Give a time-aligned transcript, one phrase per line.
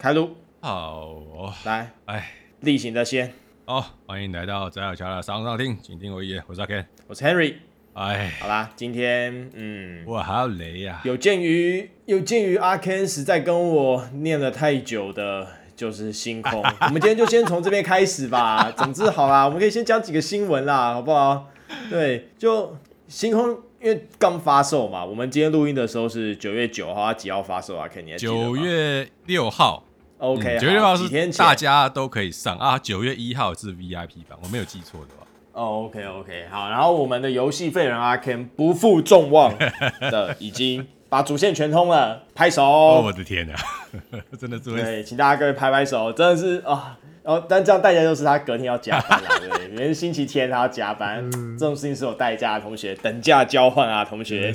[0.00, 0.30] 开路，
[0.62, 1.14] 好，
[1.66, 3.34] 来，哎，例行的先，
[3.66, 7.56] 好，欢迎来到翟小乔的商上厅，请听我一言，我是阿 Ken，我是 Henry，
[7.92, 18.72] 哎，好啦，今天，嗯，我还要雷呀，有鉴于有鉴于阿 Ken 实在跟我念了太久的，就是星空， 我们今天就先从这边开始吧。
[18.74, 21.50] 总之，好啦，我们可以先讲几个新闻啦，好不好？
[21.90, 22.74] 对，就
[23.06, 23.60] 星空。
[23.82, 27.88] 因为刚发售嘛，我们今天录音的时候是九月九号，它几号发售啊？
[27.88, 29.82] 肯定九月六号
[30.20, 32.78] ，OK，九、嗯、月六号是大家都可以上啊。
[32.78, 35.26] 九月一号是 VIP 版，我没有记错的话。
[35.52, 36.70] 哦，OK，OK，好。
[36.70, 42.62] 然后我们的游戏废人阿 Ken 不负众望的已经把主线全通了，拍手！
[42.64, 43.54] 哦，我的天哪，
[44.38, 46.96] 真的是对，请大家各位拍拍手，真的是啊。
[47.22, 52.60] 然后，但这样代价就是他隔天要加班了， 对，明天星期天他要加班，嗯、这种事情是有代价的。
[52.62, 54.50] 同学，等价交换啊，同学。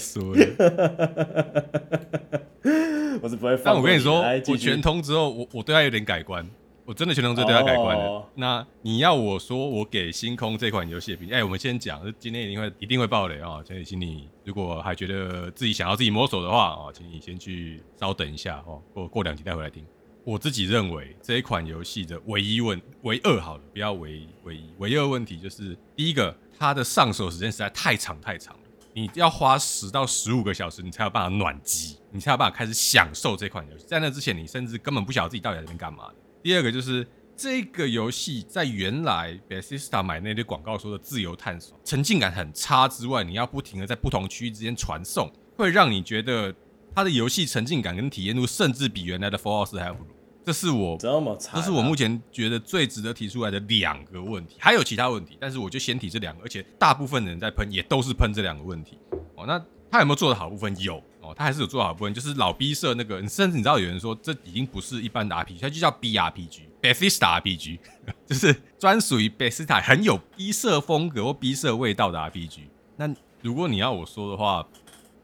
[3.21, 3.65] 我是不会放。
[3.65, 6.45] 但我跟你说，我全通之后，我我对他有点改观，
[6.85, 8.05] 我真的全通之后对他改观了。
[8.05, 8.23] Oh.
[8.35, 13.63] 那你要我说，我给星空这款游戏的评价，哎，我们先讲，今天一定会一定会爆雷啊！
[13.66, 19.83] 所以请你如果还觉得自己想要自己摸索的话啊，请你先去稍等一下哦，过过两集再回来听。
[20.23, 28.61] 我自己认为这一款游戏的唯一问唯二好了，不要唯一唯一唯二问题就是第一个，它的上手时间实在太长太长了，
[28.95, 33.83] 你要花十到十五个小时，你才有办法暖机，你才有办法开始享受这款游戏。
[33.85, 36.09] 在那之前，你甚至根本不晓得自己到底在这边干嘛。
[36.41, 46.55] 第二个就是这个游戏在原来 Bethesda 买那堆广告说的自由探索，沉浸感很差之外，你要不停的在不同区域之间传送，会让你觉得
[46.95, 50.14] 它的游戏沉浸感跟体验度甚至比原来的 Fallout 4还要不如。
[50.45, 58.99] 这是我这么这是我目前觉得最值得提出来的两个问题，还有其他问题，但是我就先提这两个，而且大部分人在喷也都是喷这两个问题
[59.35, 59.45] 哦。
[59.47, 60.77] 那他有没有做的好部分？
[60.79, 67.79] 有哦，他还是有做好部分，就是老 B 社那个，甚至你知道有人说这已经不是一般的 RPG，它就叫 BRPG，Bethesda RPG，
[68.27, 72.59] 就是专属于 Bethesda 很有 B 社风格或 B 社味道的 RPG。
[72.97, 74.67] 那如果你要我说的话，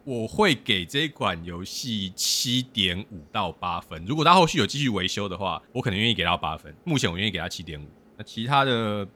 [0.04, 4.04] 我会给这款游戏七点五到八分。
[4.06, 6.74] 如果它后续有继续维修的话，我可能愿意给它八分。
[6.84, 7.86] 目前我愿意给它七点五。
[8.18, 9.08] 那其他的，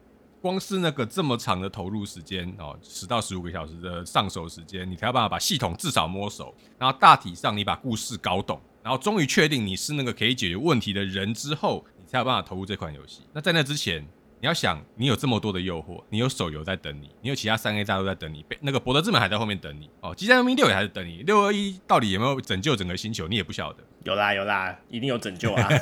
[0.42, 13.22] 光是那个这么长的投入时间哦，十到十五个小时的上手时间，你才有办法把系统至少摸熟，然后大体上你把故事搞懂，然后终于确定你是那个可以解决问题的人之后，你才有办法投入这款游戏。
[13.34, 14.06] 那在那之前，
[14.42, 23.84] 你要想，你有这么多的诱惑，你有手游在等你，你有其他三 A 大都在等你，那个博德之门还在后面等你哦，机战佣兵六也还在等你，六二一到底有没有拯救整个星球，你也不晓得。
[24.06, 25.68] 有啦有啦，一定有拯救啊！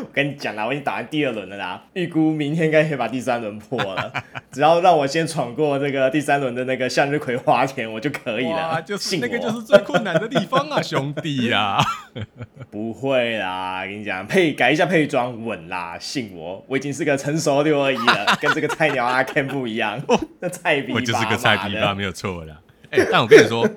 [0.00, 4.12] 我跟你讲啦，我已经打完第二轮了啦，预估明天应该可以把第三轮破了。
[4.52, 8.80] 只要让我先闯过这个第三轮的那个向日葵花田，我就可以了。
[8.82, 11.78] 就是那个就是最困难的地方啊， 兄弟呀！
[12.70, 20.00] 不会啦，跟你讲，配改一下配装稳啦，信我，我已经是个成熟六二一了，跟这个菜鸟阿 Ken 不一样。
[20.38, 22.58] 那菜逼，我就是个菜逼吧，没有错啦。
[22.96, 23.68] 欸、但我跟你说，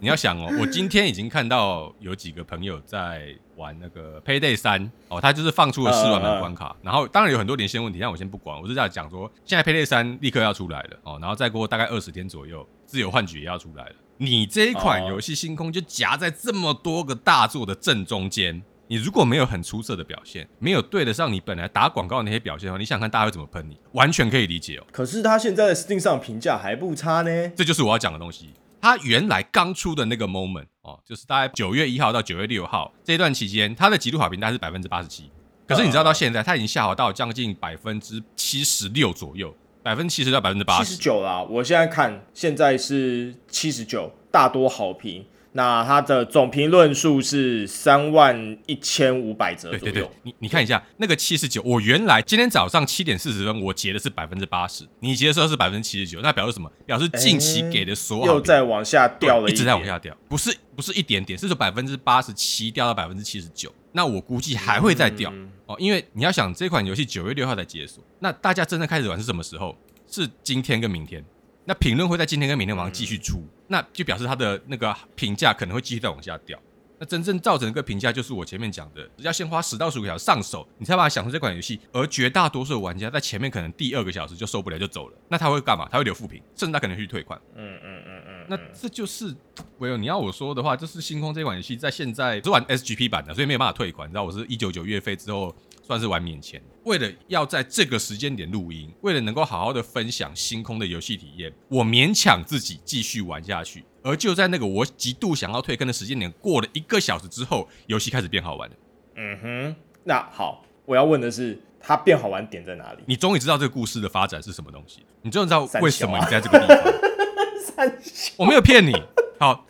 [0.00, 18.62] 你要想哦，我今天已经看到有几个朋友在玩那个 Payday 三哦，他就是放出了试玩版关卡，然后当然有很多连线问题，但我先不管，我是在讲说，现在 Payday 三立刻要出来了哦，然后再过大概二十天左右，自由幻觉也要出来了，你这一款游戏星空就夹在这么多个大作的正中间。
[18.88, 23.76] 你如果没有很出色的表现，没有对得上你本来打广告的那些表现的话，你想看大家会怎么喷你？
[23.94, 24.86] 完全可以理解哦。
[24.92, 27.48] 可是他现在的 Steam 上评价还不差呢。
[27.56, 28.54] 这就是我要讲的东西。
[28.86, 35.28] 他原来刚出的那个 moment 哦，就是大概九月一号到九月六号这一段期间，他的极度好评大概是百分之八十七。
[35.66, 39.52] 可是你知道到现在，他已经下滑到将近百分之七十六左右，
[39.82, 40.84] 百分之七十到百分之八十。
[40.84, 45.26] 七十九啦，我现在看现在是七十九，大多好评。
[45.56, 49.92] 那它的总评论数是三万一千五百则左右。
[49.92, 56.70] 对对对，你你看一下那个七十九，我原来今天早上七点四十分我截的是百分之八十，你截的时候是百分之七十九，那表示什么？
[56.84, 63.74] 表示近期给的所有、欸、又在往下掉了一，一直在往下掉，不是不是一点点，是说百分之八十七掉到百分之七十九。
[63.92, 69.74] 那我估计还会再掉、嗯、哦，因为你要想这款游戏九月六号才解锁，那大家真正开始玩是什么时候？
[70.08, 71.24] 是今天跟明天。
[71.68, 76.56] 那评论会在今天跟明天晚上继续出，嗯、那就表示它的那个评价可能会继续再往下掉。
[76.98, 81.78] 那真正造成一个评价就是我前面讲的，要先花十到十五个小时上手，你才把它享受这款游戏。
[81.92, 85.86] 而绝大多数的玩家在前面可能第二个小时就受不了就走了，那他会干嘛？
[85.90, 87.38] 他会留负评，甚至他可能去退款。
[87.54, 88.46] 嗯嗯嗯嗯。
[88.48, 89.34] 那这就是，
[89.78, 94.08] 唯有你要我说的话，就是星空这款游戏在现在是玩 SGP 版的，所以没有办法退款。
[94.08, 95.54] 你知道我是一九九月费之后。
[95.86, 103.84] 算是玩免钱，为了要在这个时间点录音，为了能够好好的分享星空的游戏体验，我勉强自己继续玩下去。
[104.02, 108.76] 而就在那个我极度想要退坑的时间点过了一个小时之后，游戏开始变好玩了。
[109.14, 113.04] 嗯哼，那好，我要问的是，它变好玩点在哪里？
[113.06, 116.92] 你终于知道这个故事的发展是什么东西，你终于知道为什么你在这个地方。
[117.62, 118.92] 三小我没有骗你。
[119.38, 119.64] 好，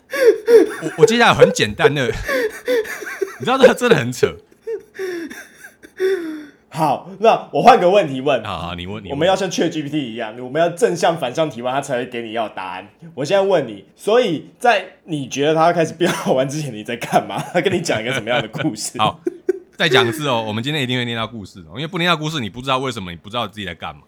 [0.82, 2.06] 我我接下来很简单的，
[3.38, 4.34] 你知道这个真的很扯。
[6.68, 8.44] 好，那我换个问题问。
[8.44, 9.10] 好，好，你问你问。
[9.12, 12.86] 我们要像 ChatGPT 一样，我们要正向反向提问，他才会给你要答案。
[13.14, 17.40] 我现在问你，所以在你觉得他开始变好玩之前，你在干嘛？
[17.54, 18.98] 他跟你讲一个什么样的故事？
[18.98, 19.20] 好，
[19.76, 20.44] 再讲一次哦。
[20.46, 24.02] 我们今天一定会念到故事哦，因为不念到故事，你不知道为什么，你不知道自己在干嘛。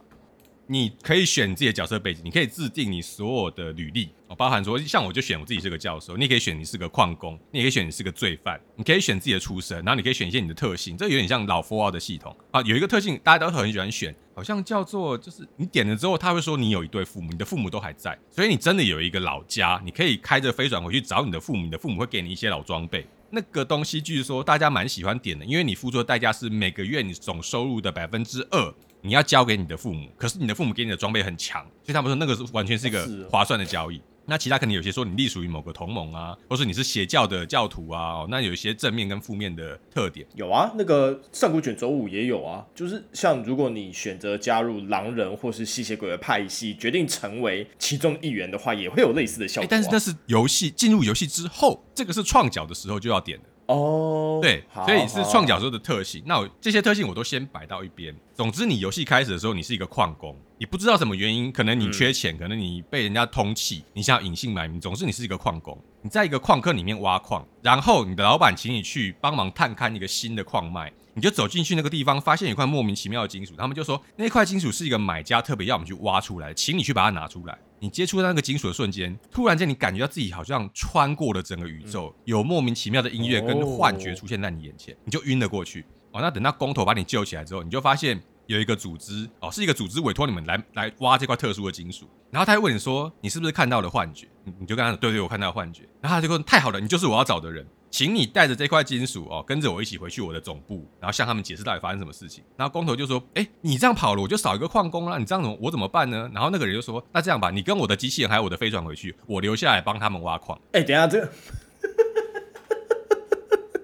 [0.71, 12.61] 你可以选自己的角色背景，你可以制定你所有的履历哦，包含说像我就选我自己是个教授，你也可以选你是个矿工，你也可以选你是个罪犯，你可以选自己的出身，然后你可以选一些你的特性，这有点像老 f o r 的系统啊。
[12.63, 23.07] 有一个特性大家都很喜欢选，好像叫做就是你点了之后，他会说你有一对父母，你的父母都还在，所以你真的有一个老家，你可以开着飞船回去找你的父母，你的父母会给你一些老装备。
[23.31, 28.75] 那个东西据说大家蛮喜欢点的，因为你付出的代价是每个月你总收入的百分之二。
[29.01, 34.01] 你要交给你的父母，可是你的父母给你的装备很强，所以他们说那个是完全是一个划算的交易。
[34.31, 40.27] 那其他可能有些说你隶属于某个同盟啊，或是你是邪教的教徒啊，那有一些正面跟负面的特点。
[40.35, 49.67] 有啊，那个上古卷轴五也有啊，就是像如果你选择加入狼人或是吸血鬼的派系，决定成为其中一员的话，也会有类似的效果啊。
[49.67, 53.45] 欸，但是那是游戏进入游戏之后，这个是创角的时候就要点的。
[53.69, 56.23] 哦，对，所以是创角时候的特性。
[56.25, 58.15] 那我这些特性我都先摆到一边。
[58.35, 64.81] 总之，你游戏开始的时候，你是一个矿工，你不知道什么原因，可能你缺钱，可能你被人家通气，你想要隐姓埋名。
[64.81, 77.59] 总之，你是一个矿工，你在一个矿坑里面挖矿，然后你的老板请你去帮忙探勘一个新的矿脉，你就走进去那个地方，发现一块莫名其妙的金属，他们就说那块金属是一个买家特别要我们去挖出来，请你去把它拿出来。
[77.81, 85.85] 你接触到那个金属的瞬间，突然间你感觉到自己好像穿过了整个宇宙，有莫名其妙的音乐跟幻觉出现在你眼前，你就晕了过去。
[86.11, 94.27] 哦，那等到工头把你救起来之后，你就发现有一个组织，哦，是一个组织委托你们来来挖这块特殊的金属，然后他会问你说，你是不是看到了幻觉？
[94.45, 95.83] 你你就跟他说，对对，我看到了幻觉。
[96.01, 97.67] 然后他就说，太好了，你就是我要找的人。
[97.91, 102.45] 请你带着这块金属哦，跟着我一起回去我的总部，然后向他们解释到底发生什么事情。
[102.57, 105.19] 然后工头就说：“哎，你这样跑了，我就少一个矿工了。
[105.19, 111.33] 你这样怎么我怎么办呢？”然后那个人就说：“那这样吧，你跟我的机器人还有我的飞船回去，我留下来帮他们挖矿。”哎，等一下，这个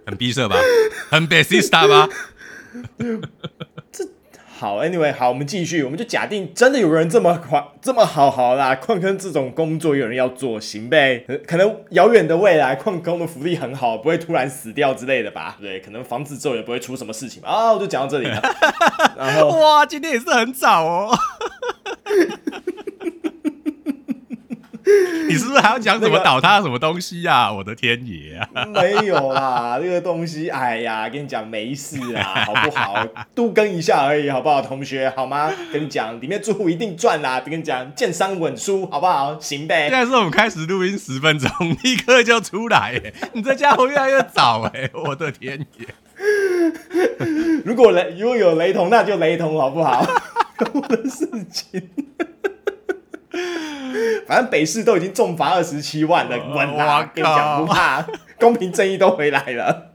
[0.06, 0.56] 很逼色吧？
[1.10, 2.08] 很 basic 吧？
[4.54, 4.60] 这。
[4.60, 11.24] 好，Anyway，好，我们继续，我们就假定真的有人这么快这么好好啦，矿坑这种工作有人要做，行呗？
[11.46, 15.56] 可能遥远的未来，矿工的福利很好，不会突然死掉之类的吧？
[15.60, 17.48] 对，可能房子之后也不会出什么事情吧？
[17.48, 18.40] 啊，我就讲到这里了。
[19.18, 21.18] 然后，哇，今天也是很早哦。
[25.28, 27.52] 你是不是还要讲怎么倒塌什么东西呀、啊？
[27.52, 28.64] 我的天爷啊！
[28.66, 33.06] 没有啦，这个东西，哎呀，跟你讲没事啊，好不好？
[33.34, 35.10] 都更一下而已，好不好，同学？
[35.16, 35.50] 好吗？
[35.72, 37.40] 跟你讲，里面住户一定赚啦！
[37.40, 39.38] 跟你讲，建商稳输，好不好？
[39.40, 39.88] 行呗。
[39.88, 41.50] 现在是我们开始录音十分钟，
[41.82, 43.00] 立刻就出来，
[43.32, 44.90] 你这家伙越来越早哎！
[44.92, 45.86] 我的天爷！
[47.64, 50.06] 如果雷如果有雷同，那就雷同，好不好？
[50.72, 51.90] 我的事情。
[54.26, 57.10] 反正北市都已经重罚二十七万了，稳啦！
[57.14, 58.06] 跟你讲不怕，
[58.38, 59.90] 公平正义都回来了。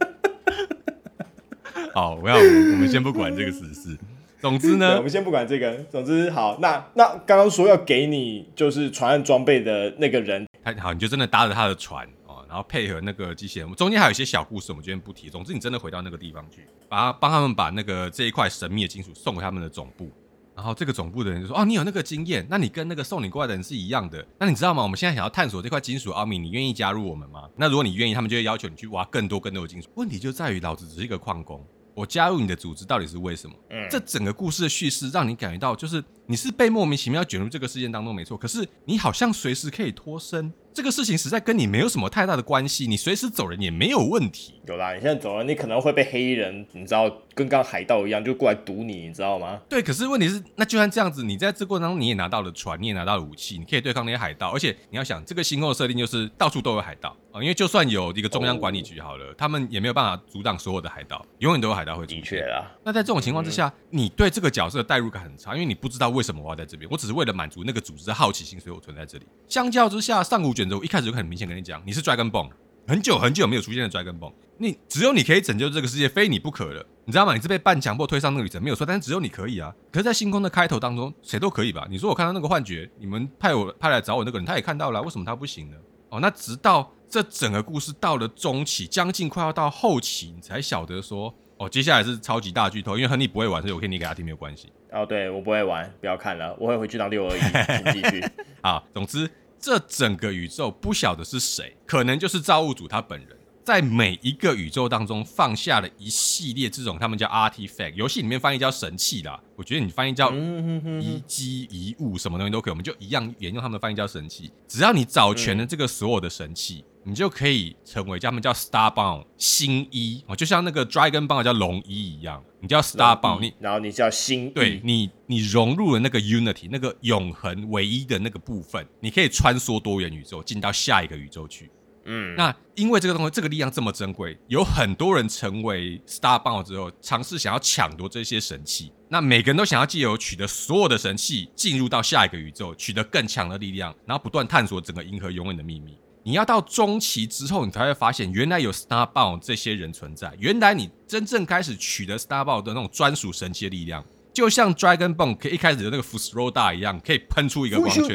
[1.94, 3.98] 好，我要我们先不管这个事实。
[4.40, 5.74] 总之呢，我们先不管这个。
[5.90, 13.70] 总之好，那那刚刚说要给你就是船岸装备的那个人，他好，你就真的搭着他的船哦，然后配合那个机器人。
[13.74, 15.30] 中间还有一些小故事，我们今天不提。
[15.30, 20.10] 总之，你真的回到那个地方去，把帮他们把那个这一块神秘的金属送给他们的总部。
[20.60, 24.28] 然后这个总部的人就说：“哦，你有那个经验，那你跟那个送你过来的人是一样的。
[24.38, 24.84] 那你知道吗？
[24.84, 27.48] 我们现在想要探索这块金属奥秘，你愿意加入我们吗？
[27.56, 29.88] 那如果你愿意，他们就会要求你去挖更多更多的金属。
[29.96, 33.56] 问题就在于，老子只是一个矿工，我加入你的组织到底是为什么？
[33.70, 38.38] 嗯，这整个故事的叙事让你感觉到，就是你是被莫名其妙卷入这个事件当中，没错。
[38.38, 44.54] 可是你好像随时可以脱身。”这个事情实在跟你没有什么太大的关系，你随时走人也没有问题。
[44.68, 49.60] 有啦，你现在走了，你可能会被黑衣人，你知道，跟刚海盗一样，就过来堵你，你知道吗？
[49.68, 54.50] 对，可是问题是，那就算这样子，你在这过程当中你也拿到了船，你也拿到了武器，你可以对抗那些海盗。
[54.52, 62.22] 而且你要想，这个星空的设定就是到处都有海盗啊，因为就算有一个中央管理局好了，哦、他们也没有办法阻挡所有的海盗，永远都有海盗会出现。
[62.22, 62.72] 的确啦。
[62.84, 69.26] 那在这种情况之下，嗯、你对这个角色的代入感很差，因为你不知道为什么我要在这边，我只是为了满足那个组织的好奇心，所以我存在这里。
[69.48, 71.40] 相较之下，上古卷轴我一开始就很明。
[71.40, 72.50] 显跟你讲，你是 Dragonbone，
[72.86, 77.34] 很久很久没有出现的 Dragonbone，你只有你可以拯救这个世界，非你不可了，你知道吗？
[77.34, 79.74] 你是被半强迫推上那个旅程，没有错，但是只有你可以啊。
[79.90, 81.88] 可是，在星空的开头当中，谁都可以吧？
[81.90, 85.78] 你说我看到那个幻觉，你们派我派来找我那个人，他也看到了，为什么他不行呢？
[86.10, 94.70] 哦，那直到这整个故事到了中期，将近快要到后期，你才晓得说，哦，接下来是超级大剧透，因为亨利不会玩，所以我可以你给他听没有关系。
[94.92, 98.26] 哦，对我不会玩，不要看了，我会回去当六而已，请继续。
[98.62, 103.38] 好，总之这整个宇宙不晓得是谁，可能就是造物主他本人。
[103.62, 109.40] 在每一个宇宙当中放下了一系列这种，他们叫 artifact，游戏里面翻译叫神器啦。
[109.56, 114.52] 我觉得你翻译叫遗迹、遗物，什么东西都可以，我们就一样沿用他们的翻译叫神器。
[114.68, 131.72] 只要你找全了这个所有的神器，你就可以成为叫他们叫 Starbound 新一哦，就像那个 Dragon Ball 叫龙一一样，你叫 Starbound，你然后你叫新，对你，你融入了那个 Unity 那个永恒唯一的那个部分，你可以穿梭多元宇宙，进到下一个宇宙去。
[132.06, 138.92] 嗯，那因为这个东西，这个力量这么珍贵，有很多人成为 Starbound 之后，尝试想要抢夺这些神器。
[139.10, 145.98] 那每个人都想要借由取得所有的神器，进入到下一个宇宙，取得更强的力量，然后不断探索整个银河永远的秘密。
[146.24, 150.34] 你要到中期之后，你才会发现，原来有 Starbound 这些人存在。
[150.40, 154.04] 原来你真正开始取得 Starbound 的那种专属神奇的力量。
[154.32, 158.08] 就像 Dragon Ball 可以一开始的那个 Fushroda 一样，可以喷出一个光圈。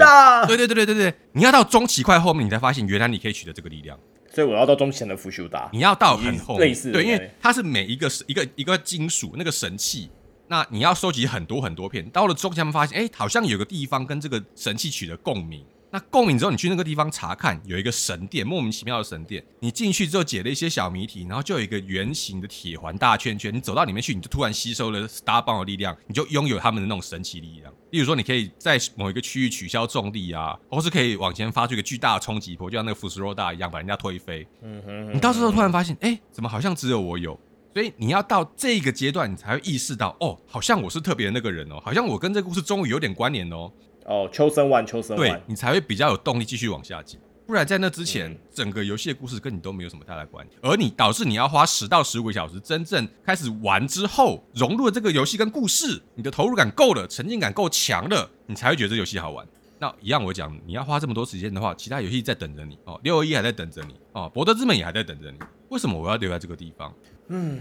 [0.47, 3.99] 对对对对对对，你要到中期快后面，你才发现原来你可以取得这个力量。
[4.33, 5.69] 所以我要到中期前的 Fushroda。
[5.73, 10.09] 你要到很后面，类似对，因为它是每一个一个一个金属那个神器，
[10.49, 12.09] 那你要收集很多很多片。
[12.11, 15.65] 到了中期，发现，哎，好像有个地方跟这个神器取得共鸣。
[15.95, 19.41] 那共鸣之后，你去那个地方查看，有一个神殿，莫名其妙的神殿。
[19.61, 23.55] 你进去之后解了一些小谜题，然后就有一个圆形的铁环大圈圈。
[23.55, 27.73] 你走到里面去，你就突然吸收了 Starbound 的力量，你就拥有他们的那种神奇力量。
[27.91, 34.45] 例如说，你可以在某一个区域取消重力啊，或是可以往前发出一个巨大的冲击波，就像那个 Fushroda 一样把人家推飞。
[34.63, 35.15] 嗯哼。
[35.15, 37.39] 你到时候突然发现，哎，怎么好像只有我有？
[37.73, 43.71] 所以你要到这个阶段，你才会意识到，哦，好像我是特别的那个人哦，好像我跟这个故事终于有点关联哦。
[44.05, 59.47] 哦，秋生完，秋生完，对，你才会比较有动力继续往下进，不然在那之前，嗯、整个游戏的故事跟你都没有什么太大关系，而你导致你要花十到十五个小时，真正开始玩之后，融入了这个游戏跟故事，你的投入感够了，沉浸感够强了，你才会觉得这游戏好玩。
[59.79, 65.39] 那一样，我讲，你要花这么多时间的话，其他游戏在等着你哦，六二一还在等着你哦，博德之门也还在等着你，
[65.71, 66.95] 为什么我要留在这个地方？
[67.29, 67.59] 嗯，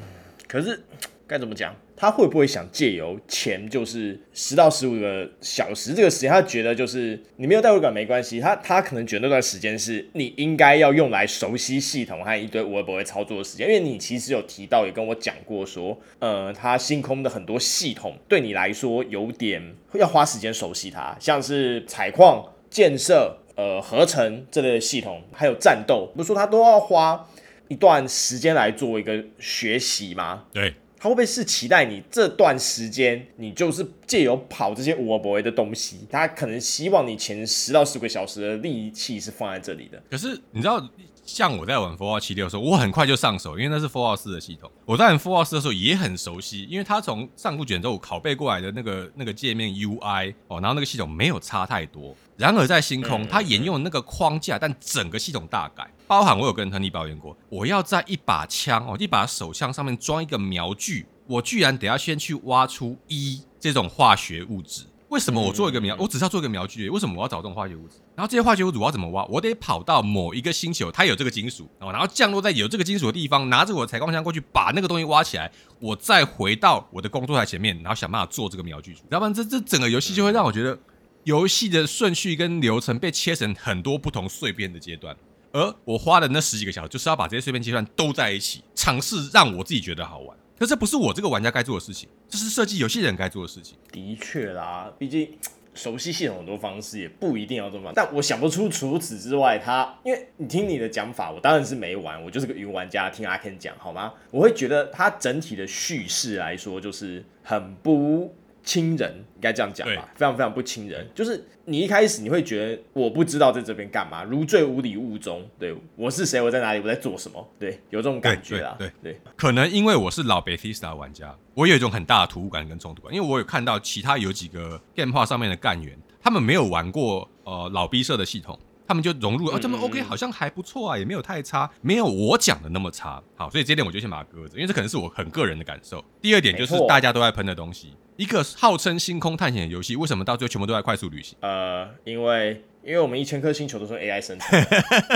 [0.48, 0.84] 可是。
[1.28, 1.76] 该怎么讲？
[1.96, 8.40] 他会不会想借由前就是十到十五个小时这个时间，他觉得就是你没有代入感没关系。
[8.40, 13.68] 他他可能觉得那段时间是你应该要用来熟悉系统和一堆我也不会操作的时间。
[13.68, 27.30] 因为你其实有提到也跟我讲过说，呃，他星空的很多系统对你来说有点要花时间熟悉它，像是采矿、建设、呃合成这类的系统，还有战斗，不是说他都要花
[27.68, 30.46] 一段时间来做一个学习吗？
[30.52, 30.74] 对。
[31.04, 35.98] 他会不会是期待你这段时间，你就是借由跑这些无为的东西？
[36.10, 40.02] 他可能希望你前十到十个小时的力气是放在这里的。
[40.10, 40.80] 可是你知道，
[41.26, 44.70] 像我在玩《Fallout 76》的时候，我很快就上手，因为那是《Fallout 4》的系统。
[44.86, 52.16] 我在玩《Fallout 4》的时候也很熟悉，因为它从上古卷轴拷贝过来的那个那个界面 UI 哦，然后那个系统没有差太多。
[52.36, 64.84] 然而在星空，它沿用那个框架，但整个系统大改，包含我有跟亨利抱怨过，我要在一把枪哦，一把手枪上面装一个瞄具，我居然得要先去挖出一这种化学物质。
[65.14, 66.90] 为什么我做一个瞄，我只是要做一个瞄具？
[66.90, 67.98] 为什么我要找这种化学物质？
[68.16, 69.24] 然后这些化学物质我要怎么挖？
[69.26, 78.98] 我得跑到某一个星球，它有这个金属，然后降落在有这个金属的地方，拿着我的采矿枪过去把那个东西挖起来，我再回到我的工作台前面，然后想办法做这个瞄具。
[79.12, 80.78] 要不然这这整个游戏就会让我觉得。
[81.26, 85.16] 游戏的顺序跟流程被切成很多不同碎片的阶段，
[85.54, 90.38] 而我花的那十几个小时就是要把这些碎片阶段都在一起，尝试让我自己觉得好玩。
[90.64, 93.78] 可这不是我这个玩家该做的事情，这是设计游戏人该做的事情。
[93.92, 95.38] 的确啦，毕竟
[95.74, 97.92] 熟悉系统很多方式也不一定要这么。
[97.94, 104.14] 但我想不出除此之外，他因为你听你的讲法，我当然是没玩，我就是个云玩家，听阿 Ken 讲好吗？
[104.32, 108.34] 我会觉得他整体的叙事来说就是很不。
[108.64, 111.08] 亲人应该这样讲吧，非常非常不亲人。
[111.14, 115.46] 就是你一开始你会觉得我不知道在这边干嘛，如坠无里雾中。
[115.60, 116.42] 对，我是谁？
[116.42, 116.80] 我在哪里？
[116.80, 117.46] 我在做什么？
[117.60, 118.76] 对，有这种感觉啦。
[118.80, 128.58] 对对，对，可能因为我是老 Bethesda 玩家，我有一种很大的突兀感跟冲突感，因为我有看到其他有几个 GamePad 上面的干员，他们没有玩过呃老 B 社的系统。
[128.86, 133.24] 他们就融入了，哦，他们 OK，好像还不错啊，也没有太差，没有我讲的那么差。
[133.34, 136.04] 好，所以这点我就先把它搁着，因为这可能是我很个人的感受。
[136.22, 141.38] 第二点就是大家都在喷的东西，一个号称星空探险的游戏，为什么到最后全部都在快速旅行？
[141.42, 144.60] 呃，因为因为我们一千颗星球都是 AI 生成。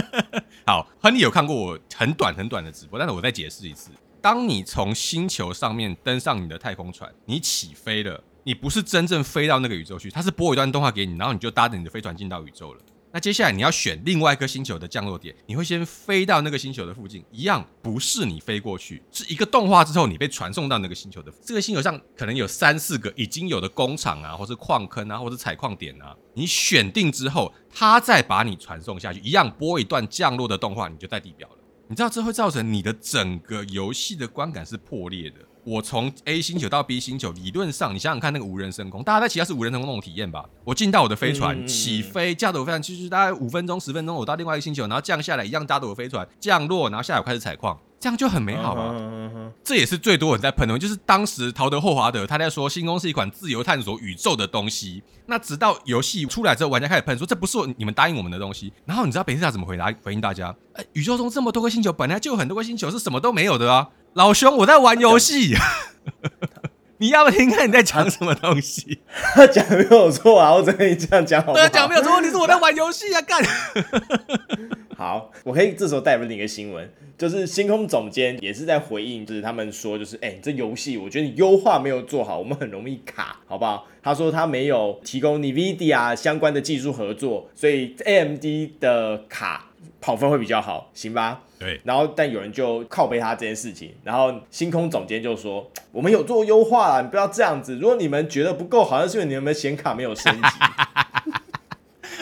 [0.66, 12.82] 好，亨利有看过我很短很短的直播，但是我再解释一次：当你从星球上面登上你的太空船，你起飞了，你不是真正飞到那个宇宙去，它是播一段动画给你，然后你就搭着你的飞船进到宇宙了。
[13.12, 21.32] 那接下来你要选另外一颗星球的降落点，你会先飞到那个星球的附近，一样不是你飞过去，是一个动画之后你被传送到那个星球的。
[21.44, 26.16] 这个星球上可能有三四个已经有的工厂啊，或是矿坑啊，或是采矿点啊。
[26.34, 31.56] 你选定之后，它再把你传送下去，一样播一段降落的动画，你就在地表了。
[31.88, 35.38] 你知道这会造成你的整个游戏的观感是破裂的。
[35.67, 40.45] 我从 A 星球到 B 星球，理论上你想想看，那个无人升空，大家在其他是无人升空那种体验吧。
[40.63, 48.96] 我进到我的飞船起飞，驾着我飞船，其实大概五分钟、十分钟，我到另外一个星球，然后降下来，一样搭着我飞船降落，然后下来我开始采矿，这样就很美好啊。
[49.63, 55.04] 这也是最多人在喷的，就是当时陶德·霍华德他在说，星空是一款自由探索宇宙的东西。
[55.25, 58.72] 那直到游戏出来之后，玩家开始喷说，这不是你们答应我们的东西。
[58.86, 60.56] 然后你知道北斯塔怎么回答回应大家？
[60.74, 63.89] 哎，宇宙中这么多个星球，本来就有很多个星球是什么都没有的啊。
[64.13, 65.56] 老兄，我在玩游戏，
[67.00, 69.00] 你要不听看你在讲什么东西？
[69.36, 71.63] 他讲没有错啊，我只跟你这样讲好不好？
[71.63, 73.44] 对，讲没有错，你是我在玩游戏啊，干。
[74.98, 83.88] 好，我可以这时候带入另一个新闻，就是星空总监也是在回应，就是他们说，就是哎、欸，这游戏我觉得你优化没有做好，我们很容易卡，好不好？
[84.01, 88.44] 他说他没有提供 NVIDIA 相关的技术合作，所以 AMD
[88.80, 89.68] 的卡
[90.01, 91.42] 跑分会比较好，行吧？
[91.60, 97.76] 对，然后但有人就靠背他这件事情，然后星空总监就说：“我们有做优化啦，你不要这样子。
[97.78, 100.42] 如果你们觉得不够好，像是因为你们显卡没有升级。”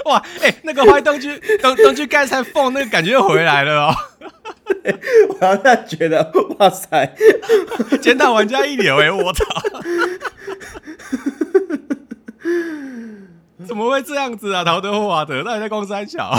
[0.06, 3.96] 哇，哎、欸，那个坏东区，东东区刚才放那个感觉又回来了哦。
[5.30, 7.16] 我好像觉得，哇塞，
[8.02, 9.44] 检讨玩家一流哎，我操，
[13.66, 14.64] 怎么会这样子啊？
[14.64, 16.30] 陶德·霍华德，那你在公三小？
[16.30, 16.38] 我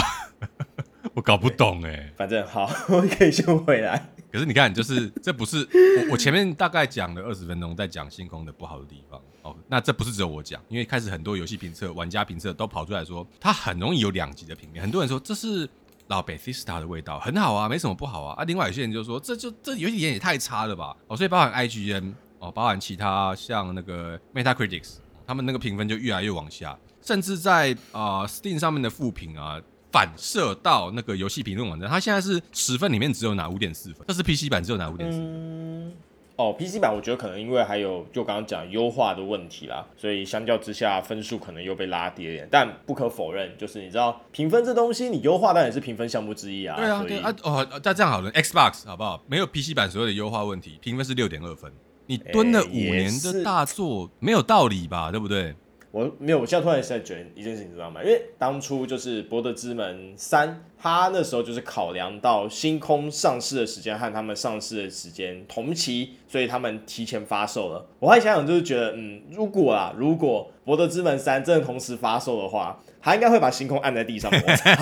[1.27, 4.11] 搞不懂哎、欸，反正好，我可以先回来。
[4.31, 5.59] 可是你看，就是这不是
[5.99, 9.57] 我我前面大概讲了二十分钟在讲星空的不好的地方哦。
[9.67, 14.81] 那这不是只有我讲，因为开始很多游戏评测、玩家评测都跑出来说，它很容易有两极的评价。
[14.81, 15.69] 很多人说这是
[16.07, 18.41] 老 Bethesda 的味道，很好啊，没什么不好啊。
[18.41, 20.97] 啊，另外有些人就说这就这游戏体验也太差了吧。
[21.09, 29.61] 哦，所以包含 IGN 哦，包含其他像那个 Metacritics，他们那个评分就越来越往下，甚至在啊、呃、Steam 上面的负评啊。
[29.97, 35.17] 反射到那个游戏评论网站，它现在是十分里面只有拿五点四分，这是 PC 版只有拿五点四。
[35.17, 35.97] 分，
[36.37, 42.47] 哦，PC 版我觉得可能因为还有就刚刚讲优化的问题啦，所以相较之下分数可能又被拉低了点。
[42.51, 46.77] 但不可否认，就是你知道评分这东西，你优化当然也是评分项目之一啊。
[46.77, 49.25] 对啊，对啊，哦，那这样好了，Xbox 好不好？
[49.27, 51.73] 没有 PC 版所有的优化问题，评分是六点二分。
[52.05, 55.11] 你蹲了五年的大作，没有道理吧？
[55.11, 55.55] 对不对？
[55.93, 58.03] 我没有，我现在突然在觉得一件事情，你知道吗？
[58.03, 67.87] 因为当初就是《博德之门三》，他那时候就是考量到星空上市的时间和他们上市的时间同期，所以他们提前发售了。
[67.99, 74.75] 我还想想，就是觉得，嗯，如果啊，如果《博德之门三》真的同时发售的话，他应该会把星空按在地上摩擦。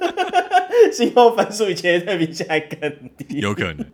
[0.90, 3.84] 星空分数以前会比现在更低，有可能。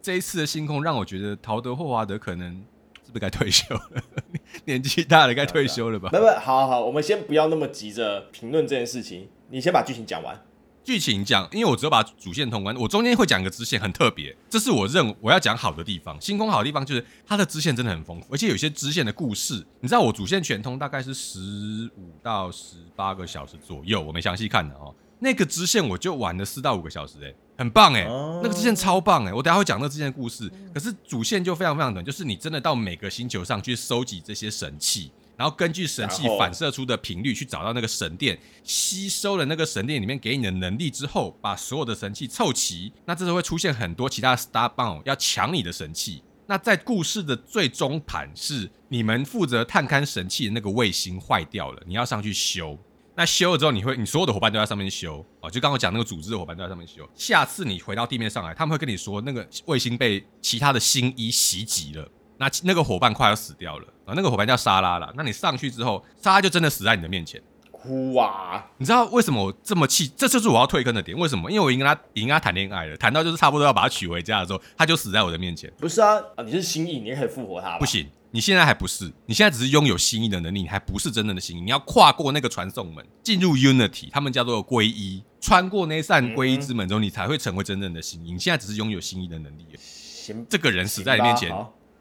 [0.00, 2.64] 这一次的星空让我觉得陶德·霍华德可能。
[3.12, 4.02] 不该退休了，
[4.64, 6.08] 年纪大了该退休了吧？
[6.08, 10.42] 不不，好好好，我们先不要那么急着评论这件事情，你先把剧情讲完。
[10.84, 16.20] 剧情讲，因为我只有把主线通关，我中间会讲一个支线，很特别，这是我认为我要讲好的地方。
[16.20, 21.38] 星空好的地方就是它的支线真的很丰富，而且有些支线的故事，你知道我主线全通大概是十
[21.96, 24.92] 五到十八个小时左右，我没详细看的哦。
[25.22, 30.50] 那个支线我就玩了四到五个小时，欸，哎，很棒哎，欸，那个支线超棒哎，欸，我等下会讲那个支线的故事。
[30.74, 42.92] 可是主线就非常非常短，就是你真的到每个星球上去收集这些神器，然后根据神器反射出的频率去找到那个神殿，吸收了那个神殿里面给你的能力之后，把所有的神器凑齐。
[43.04, 46.24] 那这时候会出现很多其他的 Starbound 要抢你的神器。
[46.46, 52.76] 那在故事的最终盘是你们负责探勘神器的那个卫星坏掉了，你要上去修。
[53.14, 55.50] 那修了之后，你会，你所有的伙伴都在上面修哦。
[55.50, 57.08] 就刚刚讲那个组织的伙伴都在上面修。
[57.14, 64.14] 下次你回到地面上来，他们会跟你说，那个卫星被其他的星衣袭击了，那那个伙伴快要死掉了啊。
[64.16, 65.12] 那个伙伴叫莎拉啦。
[65.14, 67.42] 那你上去之后，莎拉就真的死在你的面前。
[67.70, 68.64] 哭啊！
[68.78, 70.06] 你知道为什么我这么气？
[70.16, 71.18] 这就是我要退坑的点。
[71.18, 71.50] 为什么？
[71.50, 75.68] 因为我已经跟他已经跟他谈恋爱了，谈到就是差不多要把他娶回家的时候，他就死在我的面前。
[75.78, 77.76] 不是啊，啊，你是星翼，你也可以复活他。
[77.78, 78.08] 不行。
[78.34, 81.60] 你现在还不是，你现在只是拥有心意的能力，你还不是真正的心意。
[81.60, 88.32] 你要跨过那个传送门，进入 Unity，他们叫做皈依，穿过那扇皈依之门之后，你才会成为真正的心意。
[88.32, 89.66] 你现在只是拥有心意的能力。
[89.78, 91.54] 行，这个人死在你面前，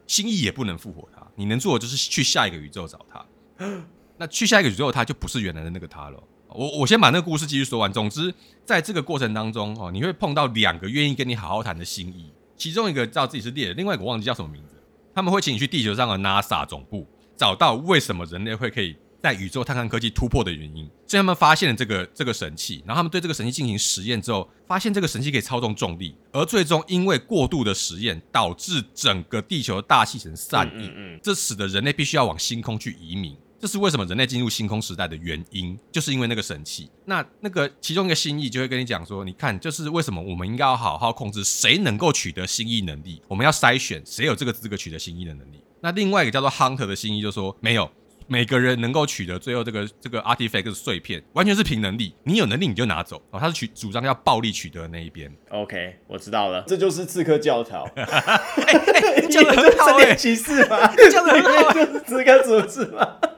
[0.07, 1.21] 心意也不能复活他。
[1.35, 3.25] 你能做的就是去下一个宇宙找他。
[4.17, 6.23] 那去下一个宇宙，他就不是原来的那个他了。
[6.47, 7.91] 我我先把那个故事继续说完。
[7.91, 14.75] 总之，在这个过程当中，哦，你会碰到两个愿意跟你好好谈的心意，其中一个知道自己是猎人，另外一个忘记叫什么名字。
[15.13, 20.89] 他们会请你去地球上的 NASA 总部，找到为什么人类会可以在宇宙探勘科技突破的原因。
[21.05, 33.35] 所以他们发现了这个这个神器，然后他们对这个神器进行实验之后，发现这个神器可以操纵重力，而最终因为过度的实验，导致整个地球的大气层散逸，嗯嗯嗯，这使得人类必须要往星空去移民。
[33.61, 36.89] 这是为什么人类进入星空时代的原因，就是因为那个神器。
[37.05, 45.63] 那那个其中一个心意就会跟你讲说，你看，就是为什么我们应该要好好控制谁能够取得心意能力，我们要筛选谁有这个资格取得心意的能力。
[45.79, 47.87] 那另外一个叫做 Hunter 的心意就是说，没有
[48.25, 53.21] 每个人能够取得最后这个这个 Artifact 碎片，完全是凭能力，你有能力你就拿走。
[53.29, 53.39] 哦。
[53.39, 55.31] 他是取主张要暴力取得的那一边。
[55.49, 57.83] OK，我知道了，这就是刺客教条。
[57.95, 58.03] 哎
[59.21, 63.17] 哎，讲的很好哎，骑士嘛，讲的很好，就是刺客组织嘛。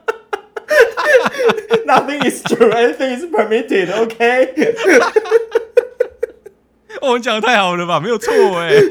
[1.86, 3.90] Nothing is true, anything is permitted.
[3.92, 4.54] OK，
[7.02, 8.00] 我们讲的太好了吧？
[8.00, 8.72] 没有错哎。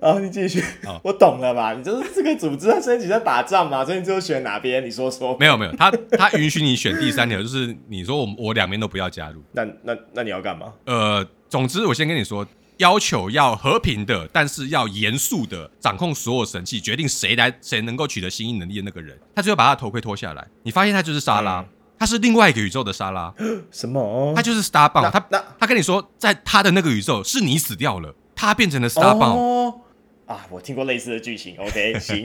[0.00, 0.62] 好，你继续。
[0.84, 1.72] 好我懂了吧？
[1.72, 4.84] 你就是这个组织，他升级在打仗嘛，所以你最后选哪边？
[4.84, 5.36] 你说说。
[5.38, 9.42] 没有没有，他他允许你选第三条，就是你说我我两边都不要加入。
[9.52, 10.72] 那那那你要干嘛？
[10.84, 12.46] 呃，总之我先跟你说。
[12.78, 20.46] 要求要和平的，但是要严肃的掌控所有神器，决定谁来谁能够取得星翼能力的那个人，他最后把他的头盔脱下来。
[20.62, 23.32] 你发现他就是莎拉，嗯、他是另外一个宇宙的莎拉。
[23.72, 24.32] 什么？
[24.36, 25.10] 他就是 Starbound。
[25.10, 29.36] 他那他跟你说，在他的那个宇宙是你死掉了，他变成了 Starbound。
[29.36, 29.80] 哦
[30.26, 31.56] 啊，我听过类似的剧情。
[31.56, 32.24] OK， 行。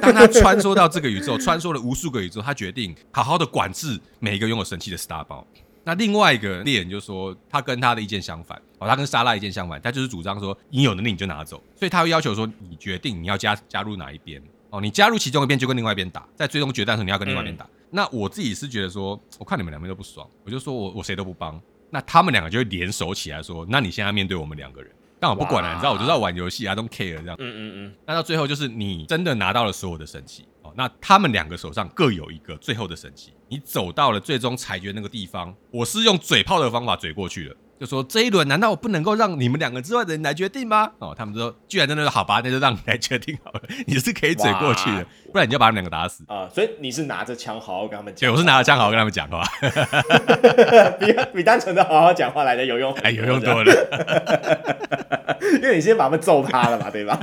[0.00, 5.44] 当他穿梭到这个宇宙，穿梭了无数个宇宙，他决定好好的管制每一个拥有神器的 Starbound。
[5.82, 17.64] 那另外一个猎人就说，他跟他的意见相反哦，他跟莎拉意见相反，他就是主张说，你有能力你就拿走，所以他会要求说，你决定你要加加入哪一边哦，你加入其中一边就跟另外一边打，在最终决战的时候你要跟另外一边打。
[17.64, 30.72] 嗯、那我自己是觉得说，我看你们两边都不爽，我就说我我谁都不帮，那他们两个就会联手起来说，那你现在面对我们两个人，但我不管了，哇你知道我就是要玩游戏，I don't care 这样，嗯嗯嗯，那到最后就是你真的拿到了所有的神器哦。
[30.76, 40.92] 那他们两个手上各有一个最后的神器，你走到了最终裁决那个地方，我是用嘴炮的方法嘴过去了，就说这一轮难道我不能够让你们两个之外的人来决定吗？
[41.00, 46.48] 哦，他们说居然真的说好吧，那就让你来决定好了，你是可以嘴过去的，不然你就把他们两个打死啊！
[46.54, 49.42] 所以你是拿着枪好好跟他们讲，对，我是拿着枪好好跟他们讲话，
[51.00, 57.18] 比比单纯的好好讲话来的有用，哎，有用多了， 因为你先把他们揍趴了嘛，对吧？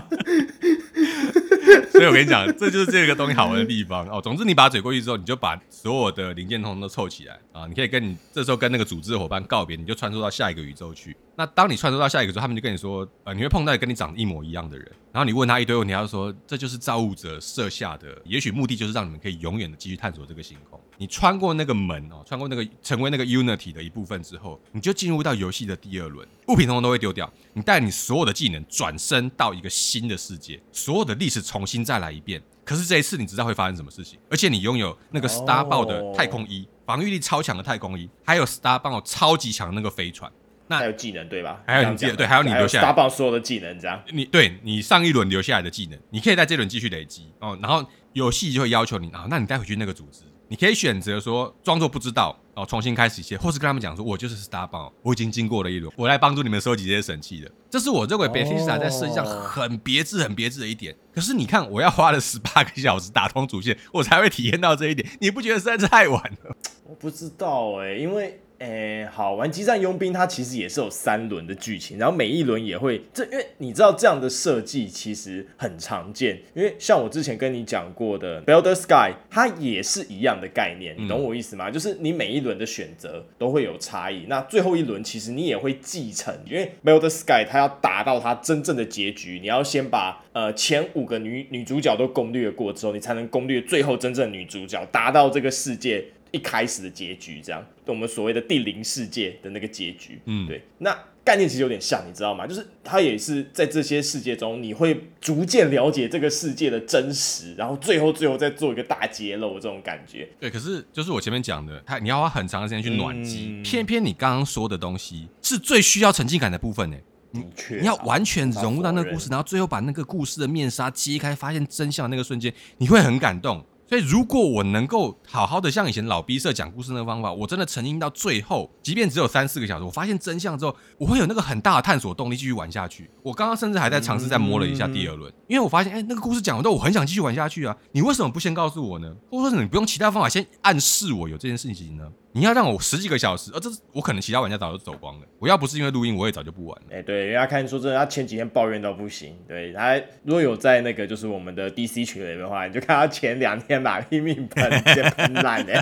[1.91, 4.21] 所以我跟你讲，这就是这个东西好玩的地方哦。
[4.21, 7.65] 总之，你把它嘴过去之后，你就把所有的零件通通都凑起来啊。
[7.67, 11.15] 你可以跟你这时候跟那个组织的伙伴告别，你就穿梭到下一个宇宙去。
[11.35, 20.79] 那当你穿梭到下一个宇宙，他们就跟你说，呃，你会碰到跟你长得一模一样的人，然后你问他一堆问题，他就说这就是造物者设下的，也许目的就是让你们可以永远的继续探索这个星空。
[21.01, 32.39] 你穿过那个门哦，穿过那个成为那个 Unity 的一部分之后，你就进入到游戏的第二轮，物品通通都会丢掉，你带你所有的技能转身到一个新的世界，所有的历史重新再来一遍。
[32.63, 40.31] 可是这一次你知道会发生什么事情，而且你拥有那个 Starbound 的太空衣，防御力超强的太空衣，还有 Starbound 超级强的那个飞船。
[40.67, 41.63] 那还有技能对吧？
[41.65, 43.99] 还有你技能对，还有你留下来 Starbound 所有的技能，这样。
[44.13, 47.57] 你对你上一轮留下来的技能，你可以在这轮继续累积哦。
[47.59, 47.83] 然后
[48.13, 57.49] 游戏就会要求你啊，那你带回去那个组织，你可以选择说装作不知道哦，重新开始一些，或是跟他们讲说，我就是 Starbound，我已经经过了一轮，我来帮助你们收集这些神器的。
[57.69, 60.93] 这是我认为 Bethesda 在设计上很别致、很别致的一点。
[61.15, 66.53] 可是你看，我要花了十八个小时打通主线，我才会体验到这一点，你不觉得实在是太晚了？
[66.83, 68.41] 我不知道哎、因为。
[68.61, 81.69] 诶、欸，好玩激战佣兵，它其实也是有三轮的剧情，然后每一轮也会这，因为你知道这样的设计其实很常见，因为像我之前跟你讲过的《Baldur's Gate》，它也是一样的概念，你懂我意思吗？
[81.69, 96.05] 嗯、就是你每一轮的选择都会有差异，那最后一轮其实你也会继承，因为《Baldur's Gate》它要达到它真正的结局，你要先把呃前五个女女主角都攻略过之后，你才能攻略最后真正女主角，达到这个世界。
[96.31, 102.47] 一开始的结局，这样，我们所谓的第零世界的那个结局，嗯，对，那概念其实有点像，你知道吗？
[102.47, 110.27] 就是它也是在这些世界中，你会逐渐了解这个世界的真实，然后最后最后再做一个大揭露，这种感觉。
[110.39, 116.97] 对，可是就是我前面讲的，它你要花很长的时间去暖机，嗯、偏偏你刚刚说的东西是最需要沉浸感的部分呢。
[117.33, 123.63] 的确，你要完全融入到那个故事，然后最后把那个故事的面纱揭开，发现真相的那个瞬间，你会很感动。
[123.91, 133.11] 所以，如果我能够好好的像以前老逼社讲故事那个方法，我真的沉浸到最后，即便只有三四个小时，我发现真相之后，我会有那个很大的探索动力继续玩下去。
[133.21, 137.75] 我刚刚甚至还在尝试再摸了一下第二轮，因为我发现，哎，那个故事讲完之后，我很想继续玩下去啊！
[137.91, 139.13] 你为什么不先告诉我呢？
[139.29, 142.09] 或者说你不用其他方法先暗示我有这件事情呢？
[142.33, 145.27] 你要让我十几个小时，而、呃、这是我可能其他玩家早就走光了。
[145.37, 146.87] 我要不是因为录音，我也早就不玩了。
[146.91, 149.35] 哎、欸，对，人家看说真的，他前几天抱怨到不行。
[149.47, 155.73] 对他如果有在那个就是我们的 DC 群里的话，你就看他前两天把拼命喷，直接喷烂的。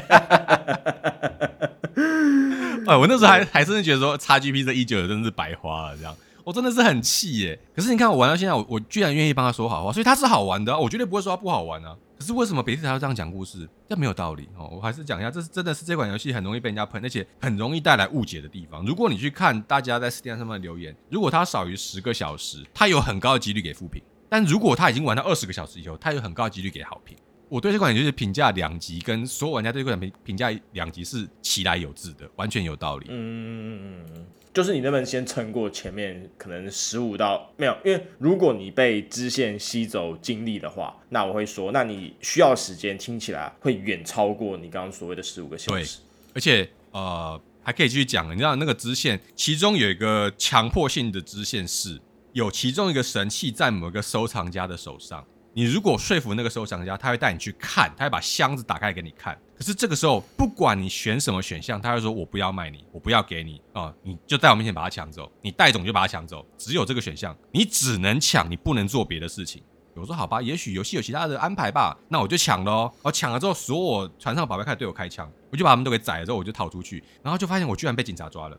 [2.87, 6.15] 哎，我那时候还还真的觉得说，XGP 这一九真的是白花了，这样。
[6.43, 7.59] 我真的是很气耶！
[7.75, 11.95] 可是你看我玩到现在，我我居然愿意帮他说好话，所以他是好玩的，我绝对不会说他不好玩啊。
[12.19, 13.67] 可是为什么每次他要这样讲故事？
[13.87, 14.69] 这没有道理哦。
[14.73, 18.85] 我还是讲一下，这是真的是这款游戏很容易被人家喷，而且很容易带来误解的地方。
[18.85, 27.15] 如果你去看大家在 Steam 上面的留言，如果它少于十个小时，它有很高的几率给负评；但如果他已经玩到二十个小时以后，它有很高的几率给好评。
[27.49, 33.07] 我对这款游戏评价两极，跟所有玩家对这款评评价两极是其来有致的，完全有道理。
[33.09, 34.05] 嗯。
[34.51, 37.77] 就是你能不能先撑过前面可能十五到没有？
[37.85, 45.99] 因为如果你被支线吸走精力的话，那我会说，那你需要时间听起来会远超过你刚刚所谓的十五个小时。
[45.99, 52.01] 对，而且呃还可以继续讲，你知道那个支线其中有一个强迫性的支线是
[52.33, 55.23] 有其中一个神器在某个收藏家的手上。
[55.59, 59.37] 你如果说服那个收藏家，他会带你去看，他会把箱子打开给你看。
[59.57, 66.45] 可是这个时候，不管你选什么选项，他会说：“我不要卖你，我不要给你啊！”你就在我面前把它抢走，你带走就把它抢走。
[66.57, 69.61] 只有这个选项，你只能抢，你不能做别的事情。
[69.95, 72.93] 我说：“好吧，也许游戏有其他的安排吧。”那我就抢了哦。
[73.01, 78.57] 我抢了之后，所有船上的宝贝开始对我开枪，我就把他们都给宰了之后，我就逃出去，然后就发现我居然被警察抓了。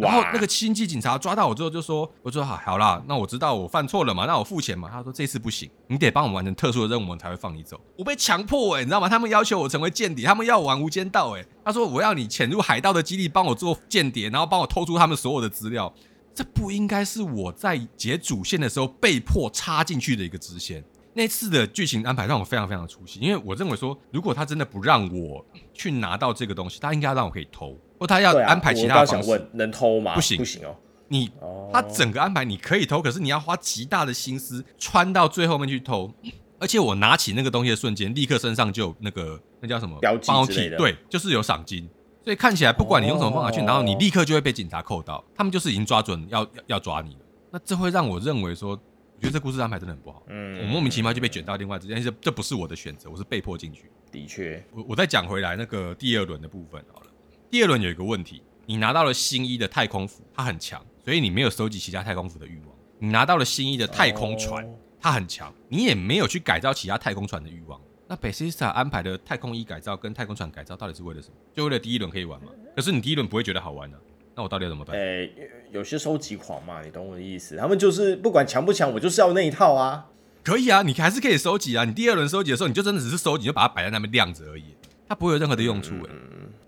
[0.00, 9.08] 然后那个星际警察抓到我之后就说：“我说好，好啦，那我知道我犯错了嘛，那我付钱嘛。”他说：“这次不行，你得帮我们完成特殊的任务，我们才会放你走。”我被强迫哎、欸，你知道吗？
[9.08, 11.48] 他们要求我成为间谍，他们要我玩无间道哎、欸。
[11.64, 15.92] 他说：“我要你潜入海盗的基地，帮我做间谍，然后帮我偷出他们所有的资料。”
[16.32, 20.82] 这不应该是我在解主线的时候被迫插进去的一个支线。
[21.12, 27.76] 那次的剧情安排让我非常非常的出戏，因为我认为说，如果他真的不让我去拿到这个东西，他应该让我可以偷。
[28.00, 30.14] 或他要安排其他方式，能偷吗？
[30.14, 30.74] 不行，不行哦。
[31.06, 31.30] 你
[31.72, 36.12] 他整个安排你可以偷，可是你要花极大的心思穿到最后面去偷。
[36.58, 41.88] 而且我拿起那个东西的瞬间，立刻身上就有那个那叫什么标记对，就是有赏金。
[42.22, 45.24] 所以看起来不管你用什么方法去，然后你立刻就会被警察扣到。
[45.34, 47.20] 他们就是已经抓准要要抓你了。
[47.50, 50.22] 那这会让我认为说，我觉得这故事安排真的很不好。
[50.28, 53.90] 嗯，我莫名其妙就被卷到另外之间，这这不是我的选择，我是被迫进去。
[54.12, 57.06] 的确，我我再讲回来那个第二轮的部分好了。
[57.50, 62.68] 第二轮有一个问题，你拿到了新一的太空服，它很强，所以你没有收集其他太空服的欲望。
[63.00, 64.64] 你拿到了新一的太空船，
[65.00, 67.80] 它很强，你也没有去改造其他太空船的欲望。
[68.06, 71.34] 那 Bethesda 安排的太空衣改造跟太空船改造到底是为了什么？
[71.52, 72.52] 就为了第一轮可以玩吗？
[72.76, 74.00] 可是你第一轮不会觉得好玩呢、啊？
[74.36, 74.96] 那我到底要怎么办？
[74.96, 77.56] 诶、欸，有些收集狂嘛，你懂我的意思？
[77.56, 80.06] 他们就是不管强不强，我就是要那一套啊。
[80.44, 81.84] 可以啊，你还是可以收集啊。
[81.84, 84.66] 你第二轮收集的时候，你就真的只是收集，就把它摆在那边晾着而已。
[85.08, 86.10] 它不会有任何的用处诶、欸，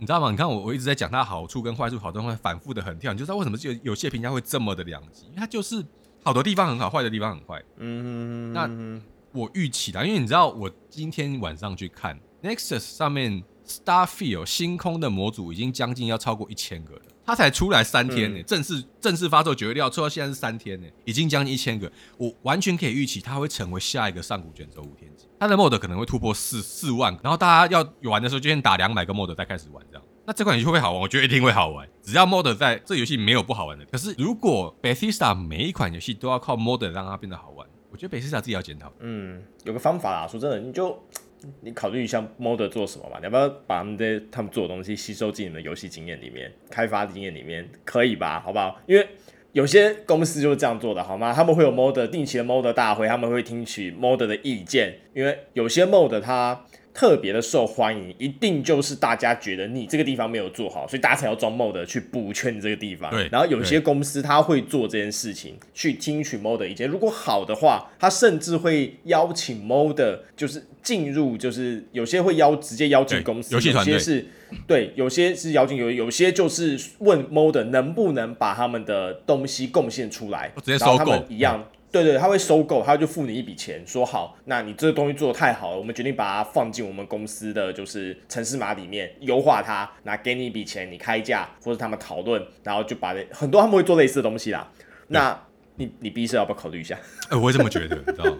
[0.02, 0.32] 你知道吗？
[0.32, 5.26] 你看我我一直在讲它好处跟坏处，好多会反复的很跳，你就知道为什么有有些评价会这么的两极？
[5.26, 5.80] 因为它就是
[6.24, 7.62] 好的地方很好，坏的地方很坏。
[7.76, 8.68] 嗯，那
[9.30, 17.02] 我预期的，因为你知道我今天晚上去看 Nexus 上面 Starfield 星空的模组已经将近要超过一千个了。
[17.24, 31.00] 它才出来三天呢、欸，正式正式发售九月六号，出到现在是三天呢、欸，已经将近一千个，我完全可以预期它会成为下一个上古卷轴五天级，它的 mod 可能会突破四四万，然后大家要玩的时候就先打两百个 mod 再开始玩这样，那这款游戏会不会好玩？
[31.00, 33.84] 我觉得一定会好玩，只要 mod 在，这游戏没有不好玩的。
[33.86, 38.92] 可是如果 Bethesda 每一款游戏都要靠 mod 让它变得好玩，我觉得 Bethesda 自己要检讨。
[39.00, 41.00] 嗯，有个方法啦，说真的，你就。
[41.60, 43.18] 你考虑一下，model 做什么吧？
[43.18, 47.68] 你要不要把他们的他们做的东西吸收进你的游戏经验里面、开发经验里面？
[47.84, 48.40] 可以吧？
[48.40, 48.80] 好不好？
[48.86, 49.06] 因为
[49.52, 51.32] 有些公司就是这样做的，好吗？
[51.32, 56.64] 他们会有 model 定期的 model 大会，他们会听取 model 的意见，因为有些 modder 它。
[56.94, 63.10] 特别的受欢迎，一定就是大家觉得你这个地方没有做好，所以大家才要装 mod 去补全这个地方。
[63.10, 66.88] 对，然后有些公司他会做这件事情，去听取 mod 意见。
[66.88, 74.26] 如果好的话，他甚至会邀请 mod 就是进入，就是有些会邀直接邀请公司，有些是
[74.66, 81.58] 对，有些是邀请有，有些就是问 mod 能不能把他们的东西贡献出来，直接收购一样。
[81.58, 94.66] 嗯对对，他会收购，他就付你一笔钱，说好，那你这个东西做的太好了，我们决定把它放进我们公司的就是城市码里面优化它，那给你一笔钱，你开价或者他们讨论，然后就把很多他们会做类似的东西啦。
[95.08, 95.38] 那
[95.76, 96.94] 你你 B 社要不要考虑一下？
[97.24, 98.38] 哎、欸，我会这么觉得，你知道吗？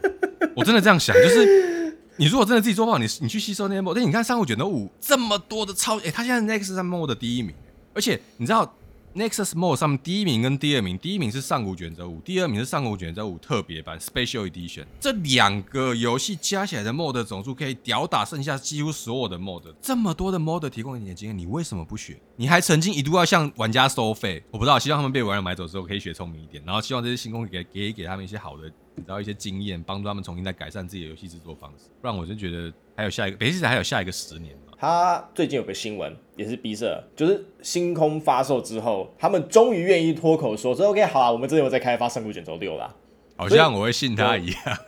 [0.57, 7.55] 我真的这样想，就是你如果真的自己做不好，你你去吸收那些 mod，但你看上古卷的五这么多的超，哎、欸，他现在 Next 上 mod 的第一名，
[7.93, 8.75] 而且你知道。
[9.15, 14.87] Nexus Mode 上面第一名跟第二名，第一名是上古卷轴五，第二名是上古卷轴五特别版 Special Edition。
[14.99, 19.75] 这两个游戏加起来的 Mode 总数可以吊打剩下几乎所有的 Mode。
[19.83, 22.19] 这么多的 Mode 提供你的经验，你为什么不学？
[22.37, 31.91] 你还曾经一度要向玩家收费，我不知道，希望他们被玩家买走之后可以学聪明一点，然后希望这些星空给给给他们一些好的，你知道一些经验，帮助他们重新再改善自己的游戏制作方式。
[32.01, 34.57] 不然我就觉得还有下一个，别的还有下一个十年。
[34.83, 42.93] 他最近有个新闻，也是 B 社，就是星空发售之后，他们终于愿意脱口说说 OK 好啊，我们这里有在开发《上古卷轴六》啦。
[43.37, 44.79] 好像我会信他一样。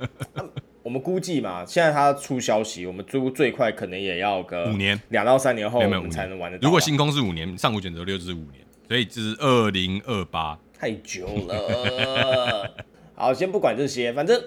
[0.82, 6.64] 我们估计嘛，现在他出消息，我们最最快可能也要个五年，两到三年后我们才能玩得到。
[6.64, 12.74] 如果星空是五年，《上古卷轴六》就是五年，所以这是二零二八，太久了。
[13.14, 14.42] 好，先不管这些，反正。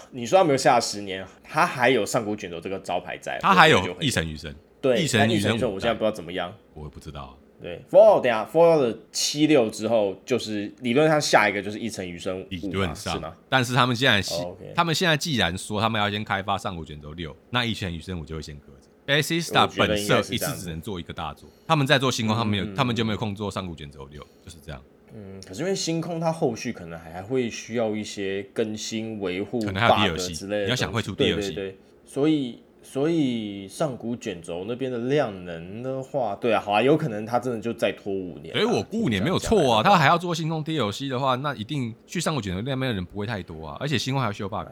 [0.12, 7.38] 你说他没有下十年，他还有上古卷轴这个招牌在，他还有异尘余生，对，一神余生，我现在不知道怎么样，我也不知道。
[7.60, 13.22] 对，Fallout 等下 Fallout 的七六之后，就是理论上下一个就是异尘余生，理论上？
[13.48, 14.56] 但是他们现在，oh.
[14.74, 18.88] 他们现在既然说他们要先开发上古卷轴六，那异尘余生我就会先搁着。
[19.06, 24.82] Bethesda 本色一次只能做一个大作，他们在做星空，他们没有，嗯、他们就没有空做上古卷轴六，就是这样。
[25.14, 30.64] 嗯，可是因为星空它后续可能还会需要一些更新维护，可能还有 DLC 之类的。
[30.64, 38.54] 你要想会出 DLC，对对对，所以所以上古卷轴那边的量能的话，对啊，好啊，有可能它真的就再拖五年。
[38.54, 44.66] 所以我估五年没有错啊，他还要做星空 DLC 的话，那一定去上古卷轴那边的人不会太多啊，而且星空还要修 bug。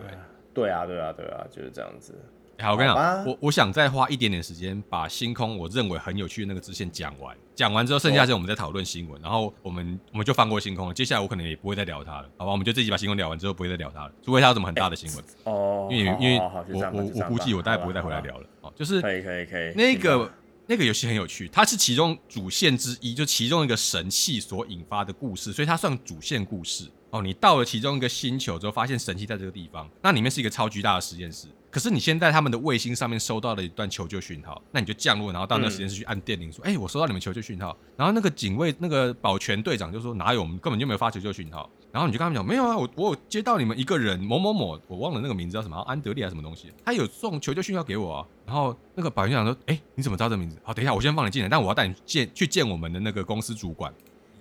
[0.53, 2.14] 对啊，对啊，对啊，就是这样子。
[2.61, 10.94] 好，我跟你讲，我我想再花一点点时间把星空我认为很有趣的那个支线讲完，讲完之后，剩下的时间我们再讨论新闻，然后我们我们就放过星空了。
[10.94, 12.53] 接下来我可能也不会再聊它了，好吧？
[12.53, 15.88] 我们就这集把星空聊完之后，不会再聊它了，除非它有什么很大的新闻哦。
[15.90, 18.46] 因为因为我我我估计我大概不会再回来聊了。
[18.61, 19.73] 哦，就是可以可以可以。
[19.75, 20.31] 那个
[20.66, 26.88] 那个游戏很有趣，它是其中主线之一，就其中一个神器所引发的故事，所以它算主线故事。
[27.11, 31.49] 哦，你到了其中一个星球之后，发现神器在这个地方，那里面是一个超巨大的实验室。
[31.71, 40.43] 可是你先在他们的卫星上面收到了一段求救讯号，那你就降落，然后到那个实验室去按电铃说：“哎、我收到你们求救讯号。”然后那个警卫那个保全队长就说：“哪有？
[40.43, 50.57] 我们根本就没有发求救讯号。”然后你就跟他们讲：“没有啊，我我有接到你们一个人某某某，我忘了那个名字叫什么，安德烈还是什么东西，他有送求救讯号给我啊。”然后那个保全队长说：“哎、你怎么知道这名字？
[50.65, 53.93] 好，等一下我先放你进来，但我要带你见去见我们的那个公司主管。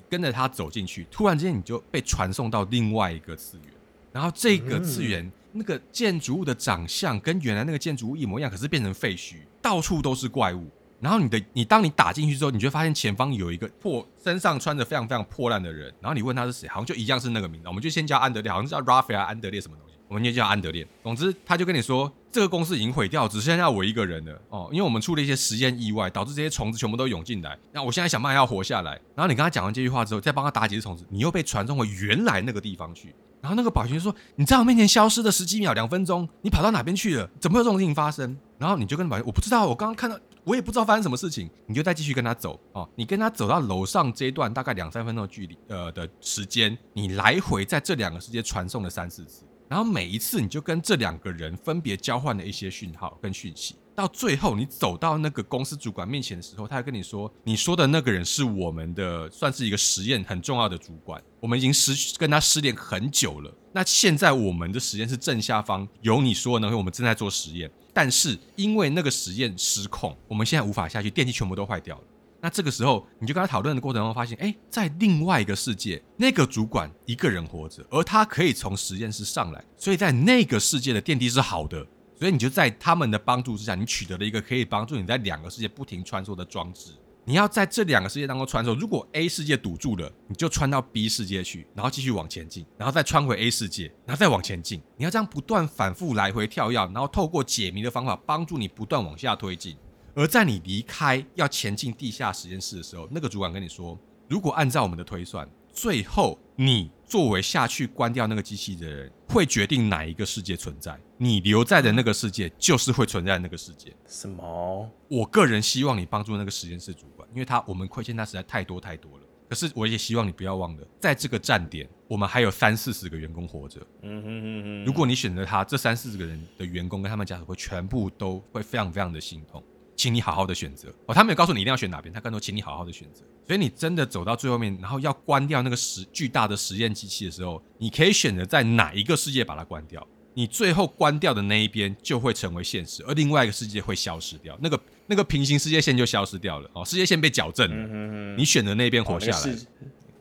[0.10, 3.68] 跟着他走进去，突然之间你就被传送到另外一个次元，
[4.12, 10.68] 然后这个次元。”那个建筑物的长相跟原来那个建筑物一模一样，可是变成废墟，到处都是怪物。
[11.02, 15.94] 然后你的你当你打进去之后，你就发现前方有一个破身上穿着非常非常破烂的人。
[16.02, 20.86] 然后你问他是谁，好像就一样是那个名字，我们就先叫安德烈，好像是叫 Raphael 安德烈什么东西，我们就叫安德烈。
[21.02, 27.58] 总之，他就跟你说，这个公司已经毁掉，只剩下我一个人了哦，因为我们出了一些实验意外，导致这些虫子全部都涌进来。
[27.72, 28.92] 那我现在想办法要活下来。
[29.16, 33.16] 然后你跟他讲完这句话之后，再帮他打几只虫子，你又被传送回原来那个地方去。
[33.42, 37.30] 然后那个保全就说：“你在我面前消失了十几秒、两分钟，你跑到哪边去了？
[37.40, 42.88] 怎么会有这种事情发生？”然后你就跟保全：“我不知道，我刚刚看到，我也不知道发生什么事情。”你就再继续跟他走哦。
[42.96, 53.76] 你跟他走到楼上这一段大概两三分钟的距离，呃的时间，你来回在这两个世界传送了三四次，然后每一次你就跟这两个人分别交换了一些讯号跟讯息。
[54.00, 61.22] 到最后，你走到那个公司主管面前的时候，他会跟你说：“你说的那个人是我们的，算是一个实验很重要的主管。
[61.42, 63.54] 我们已经失跟他失联很久了。
[63.74, 67.70] 那现在我们的实验室正下方有你说的那个，我们正在做实验。
[67.94, 72.04] 但是因为那个实验失控，我们现在无法下去，电梯全部都坏掉了。
[72.40, 81.86] 那这个时候，你就跟他讨论的过程中发现，哎，在另外一个世界，那个主管一个人活着，而他可以从实验室上来，所以在那个世界的电梯是好的。”
[82.20, 86.92] 所以你就在他们的帮助之下，你取得了一个可以帮助你在两个世界不停穿梭的装置。
[87.26, 94.82] 你要在这两个世界当中穿梭，如果 A 世界堵住了，你就穿到 B 世界去，然后继续往前进，然后再穿回 A 世界，然后再往前进。
[94.98, 99.78] 你要这样不断反复来回跳跃，然后透过解谜的方法帮助你不断往下推进。
[100.16, 111.00] 而在你离开要前进地下实验室的时候，那个主管跟你说，如果按照我们的推算，最后你作为下去关掉那个机器的人，会决定哪一个世界存在。
[111.16, 113.96] 你留在的那个世界，就是会存在那个世界。
[114.06, 114.92] 什么？
[115.08, 119.24] 我个人希望你帮助那个实验室主管，因为他我们亏欠他实在太多太多了。
[119.48, 123.80] 可是我也希望你不要忘了，在这个站点，我们还有三四十个员工活着。
[124.02, 124.84] 嗯哼哼哼。
[124.84, 129.64] 如果你选择他，这三四十个人的员工跟他们家属会全部都会非常非常的心痛。
[130.00, 130.88] 请你好好的选择。
[131.08, 133.22] 哦，他没有告诉你一定要选哪边，他更多请你好好的选择。
[133.46, 140.08] 所以你真的走到最后面，然后要关掉那个实巨大的实验机器的时候，你可以选择在哪一个世界把它关掉。
[140.36, 146.70] 你最后关掉的那一边就会成为现实，而另外一个世界会消失掉，那个那个平行世界线就消失掉了。
[146.74, 149.56] 哦，世界线被矫正了，你选的那边活下来，哦、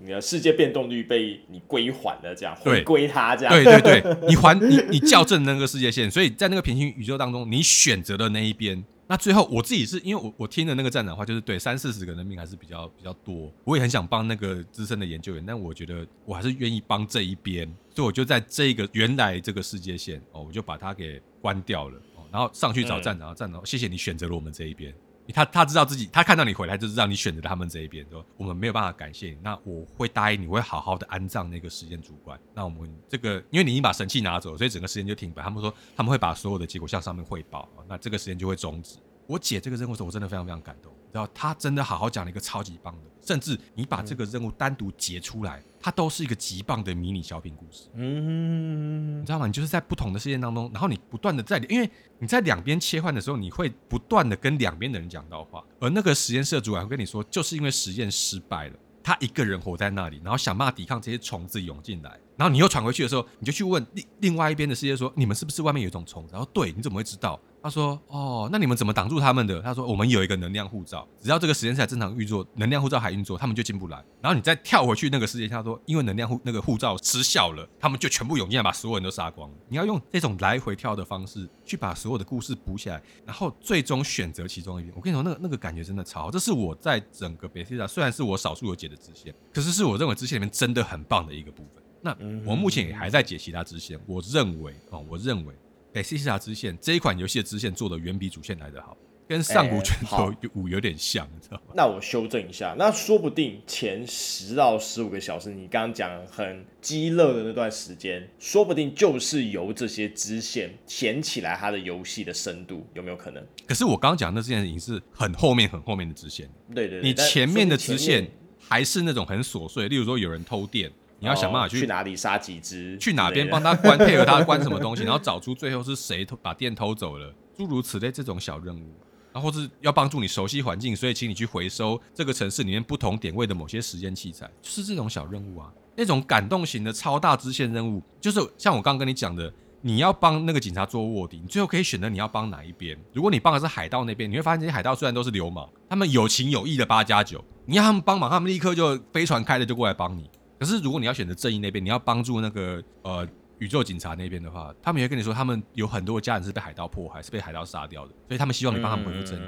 [0.01, 8.83] 你的世界变动率被你归还了，这样回归它这样，对对对， 你还你你校正那个世界线，所以在那个平行宇宙当中，你选择的那一边。
[9.11, 24.95] 那最后我自己是因为我我听的那个站长话，就是对三四十个人命还是比较比较多，我也很想帮那个资深的研究员，但我觉得我还是愿意帮这一边，所以我就在这个原来这个世界线哦，我就把它给关掉了哦，然后上去找站长，站长谢谢你选择了我们这一边。
[25.33, 32.39] 他他知道自己，他看到你回来就是让你选择他们这一边，说我们没有办法感谢你，那我会答应你会好好的安葬那个时间主管。
[32.55, 35.43] 那我们这个，因为你已经把神器拿走了，所以整个时间就停摆。
[35.43, 38.97] 他们说他们会把所有的结果向上面汇报，那这个时间就会终止。
[39.27, 40.93] 我解这个任务的时候，我真的非常非常感动。
[41.13, 47.89] 然后他真的好好讲了一个超级棒的，甚至你把这个任务单独截出来，它都是一个极棒的迷你小品故事。
[47.95, 49.47] 嗯，你知道吗？
[49.47, 66.33] 你就是在不同的事件当中，然后你不断的在，因为你在两边切换的时候，你会不断的跟两边的人讲到话，而那个实验室的主管会跟你说，就是因为实验失败了，他一个人活在那里，然后想办法抵抗这些虫子涌进来，然后你又传回去的时候，你就去问另另外一边的世界说，你们是不是外面有一种虫子？
[66.33, 67.41] 然后对，你怎么会知道？
[67.61, 74.03] 他说：“哦，那你们怎么挡住他们的？”他说：“我们有一个能量护罩，只要这个实验室正常运作，能量护罩还运作，他们就进不来。
[74.21, 79.57] 然后你再跳回去那个世界，他说，因为能量护那个护罩失效了，他们就全部涌进来，把所有人都杀光了。
[79.69, 84.95] 你要用这种来回跳的方式去把所有的故事补起来，然后最终选择其中一边。
[84.97, 86.31] 我跟你说，那个那个感觉真的超好。
[86.31, 91.83] 这是我在整个 Bethesda 虽然是我少数有解的支线，可是是我认为支线里面真的很棒的一个部分。
[92.01, 95.55] 那我目前也还在解其他支线，我认为哦，我认为。”
[96.03, 98.97] Bethesda 支线这一款游戏的支线做的远比主线来得好，
[99.27, 101.73] 跟上古卷轴五有点像，你知道吗？
[101.75, 113.45] 那我修正一下，那说不定前十到十五个小时，你刚刚讲很激乐的那段时间，说不定就是由这些支线填起来它的游戏的深度，有没有可能？
[113.67, 118.31] 可是我刚刚讲的那支线已经是很后面、很后面的支线，对对对，你前面的支线
[118.61, 120.91] 还是那种很琐碎，例如说有人偷电。
[121.21, 128.87] 你要想办法去、哦、去哪里杀几只，去哪边帮他关，配合他关什么东西，然后找出最后是谁偷把电偷走了，诸如此类这种小任务，
[129.33, 135.73] 然后是要帮助你熟悉环境，所以请你去回收这个城市里面不同点位的某些实验器材，就是这种小任务啊。
[135.97, 142.97] 那种感动型的超大支线任务，就是像我刚刚跟你讲的，你要帮那个警察做卧底，你最后可以选择你要帮哪一边。
[143.13, 150.31] 如果你帮的是海盗那边，你会发现这些海盗虽然都是流氓，他们有情有义的八加九，你要他们帮忙，他们立刻就飞船开了就过来帮你。
[150.59, 153.27] 可是，如果你要选择正义那边，你要帮助那个呃
[153.59, 159.43] 宇宙警察那边的话，他们也会跟你说，他们有很多家人是被海盗迫害，是被海盗杀掉的，所以他们希望你帮他们恢复正义。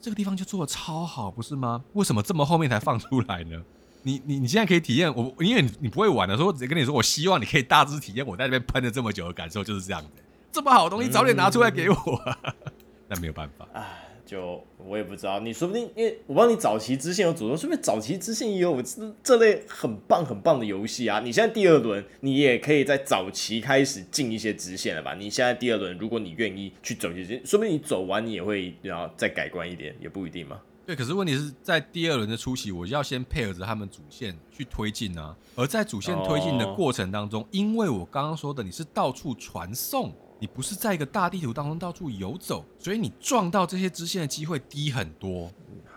[0.00, 1.82] 这个地方就做的超好，不是吗？
[1.94, 3.62] 为什么这么后面才放出来呢？
[4.02, 10.08] 你你你现在可以体验我，因为你，你不会玩的所以，我直接跟你说，我希望你可以大致体验我在那边喷了这么久的感受，就是这样的。
[10.52, 11.96] 这么好的东西，早点拿出来给我，
[13.08, 13.66] 那、嗯、 没有办法。
[14.26, 21.20] 就我也不知道，你说不定因为我帮你早期支线有组，说不定早期支线也有这这类很棒很棒的游戏啊！
[21.20, 25.14] 你现在第二轮，你也可以在早期开始进一些支线了吧？
[25.14, 30.58] 你现在第二轮，如果你愿意去走一些，说不定你走完你也会然后再改观一点，也不一定嘛。
[30.86, 35.36] 对，可是问题是在第二轮的初期，我要先配合着他们主线去推进啊。
[35.54, 40.12] 而在主线推进的过程当中，哦、因为我刚刚说的你是到处传送。
[40.38, 45.50] 你不是在一个大地图当中到处游走，所以你撞到这些支线的机会低很多。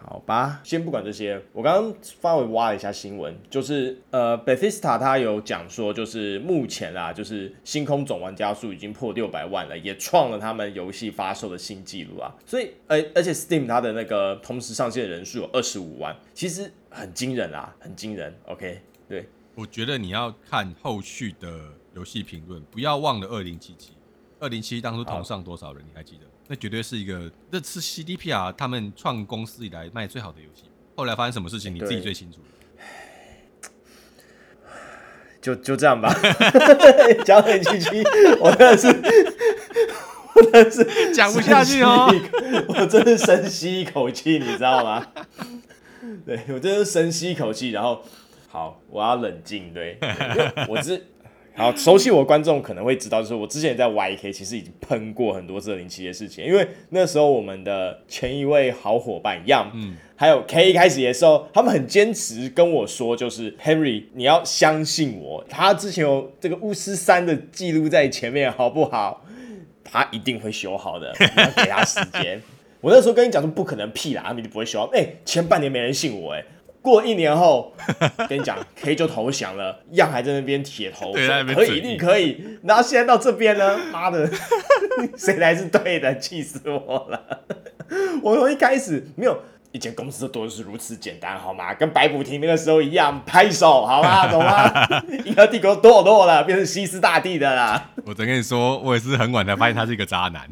[0.09, 12.33] 好吧，先不管这些，我刚刚稍微挖了一下新闻，就是呃，Bethesda 他有讲说，就是目前啊，就是星空总玩家数已经破六百万了，也创了他们游戏发售的新纪录啊。
[12.45, 18.33] 所以，而而且 Steam 它的那个同时上线的人数有二十五万，其实很惊人啊，很惊人。
[18.45, 18.79] OK，
[19.09, 23.91] 对，我觉得你要看后续的游戏评论，不要忘了二零七七。
[24.39, 25.83] 二零七当初同上多少人？
[25.83, 26.25] 你还记得？
[26.47, 30.63] 那绝对是一个，这是 CDPR 他们创公司以来卖最好的游戏。
[30.95, 32.39] 后来发生什么事情，你自己最清楚。
[35.41, 36.13] 就就这样吧。
[37.25, 38.03] 讲二零七七，
[38.39, 38.87] 我真的是，
[40.35, 42.13] 我真的是讲不下去哦。
[42.67, 45.07] 我真的深吸一口气，你知道吗？
[46.25, 48.03] 对，我真的是深吸一口气，然后
[48.49, 49.73] 好，我要冷静。
[49.73, 49.97] 对，
[50.69, 51.07] 我是。
[51.57, 69.25] 好，熟悉我的观众可能会知道，就是我之前在 YK 其实已经喷过很多次零七的事情，因为那时候我们的前一位好伙伴 Young，嗯，还有 K 一开始的时候，他们很坚持跟我说，就是 Henry，你要相信我，他之前有这个巫师三的记录在前面，好不好？
[69.83, 72.39] 他一定会修好的，你要给他时间。
[72.81, 74.85] 我那时候跟你讲说不可能，屁啦，他们就不会修好。
[74.93, 76.45] 哎、欸，前半年没人信我、欸，哎。
[76.87, 77.73] 过一年后，
[78.29, 82.41] 跟你讲，K 就投降了，样还在那边铁头，对，可以，一定可以。
[82.63, 84.29] 然后现在到这边呢，妈的，
[85.19, 86.17] 谁来是对的？
[86.17, 87.41] 气死我了！
[88.23, 89.37] 我从一开始没有。
[89.73, 91.73] 一间公司都是如此简单，好吗？
[91.73, 94.25] 跟白补廷那个时候一样，拍手，好吗？
[94.31, 94.63] 懂吗？
[95.25, 97.91] 银河帝国堕落了，变成西斯大帝的啦。
[98.05, 100.49] 我只跟你说，我也是很晚才发现他是一个渣男。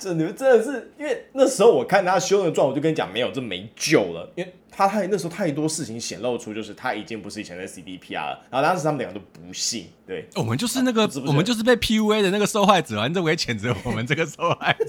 [0.00, 4.32] 这你们真的是，因为那时候我看他修的状，我就跟你讲，没有，这没救了。
[4.36, 8.38] 因为他太那时候太多事情显露出，就是他已经不是以前的 CDPR 了。
[8.48, 14.84] 然后当时他们两个都不信，对，我们就是那个，我们就是被 PUA 的那个受害者，你怎么可以谴责我们这个受害者？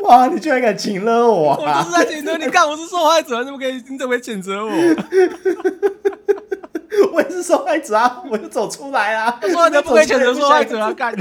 [0.04, 0.26] 哇！
[0.28, 1.58] 你居然敢请了我、啊！
[1.60, 3.74] 我就是在谴责你，看我是受害者，你怎么可以？
[3.86, 4.70] 你怎么谴责我？
[7.12, 8.22] 我也是受害者啊！
[8.30, 9.38] 我就走出来啊！
[9.42, 10.90] 受害者不可以谴责受害者啊！
[10.94, 11.14] 干！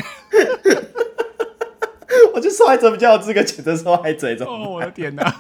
[2.34, 4.36] 我觉得受害者比较有资格谴责受害者。
[4.46, 5.24] 哦，我的天哪！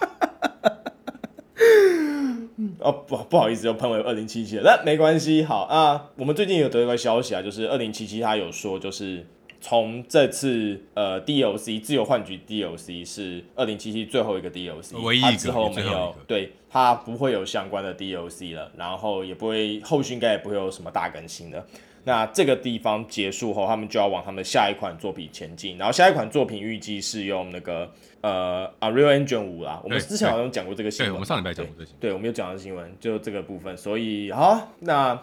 [2.80, 4.64] 哦不，不好意思，又喷为二零七七了。
[4.64, 6.10] 那没关系，好啊。
[6.16, 9.26] 我们最近有得一个消息啊，就是二零七七他有说，就是。
[9.62, 21.66] 从这次呃 DLC 自由幻局 DLC 是二零七七最后一个 DLC，唯一一个，之后没有，对，它不会有相关的 DLC 了，然后也不会后续应该也不会有什么大更新了。
[22.06, 27.92] 那这个地方结束后，他们就要往他们下一款作品前进，然后下一款作品预计是用那个
[28.22, 29.82] 呃 Unreal Engine 五啦。
[29.84, 33.78] 我们之前好像讲过这个新闻，我们上礼拜讲过这个新闻，对，我们有讲到新闻，就这个部分。
[33.78, 35.20] 所以好，那。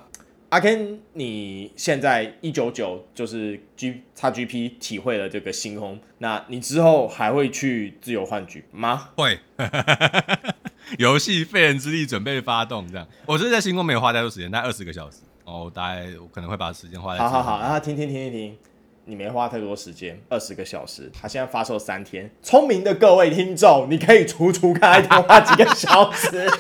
[0.53, 9.09] 阿 Ken，你现在一九九就是 G XGP 体会了这个星空，那你之后还会去自由幻局吗？
[9.17, 9.39] 会，
[10.99, 13.09] 游戏废人之力准备发动，这样。
[13.25, 15.21] 我是在星空没有花太多时间，大概二十个小时，
[15.53, 17.19] 哦，大概我可能会把时间花在。
[17.19, 18.57] 好好好，然后听听听听听，
[19.05, 26.49] 你没花太多时间，二十个小时，他现在发售三天，聪明的各位听众，你可以除除看，一天花几个小时。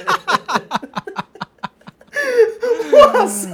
[2.93, 3.49] 哇塞！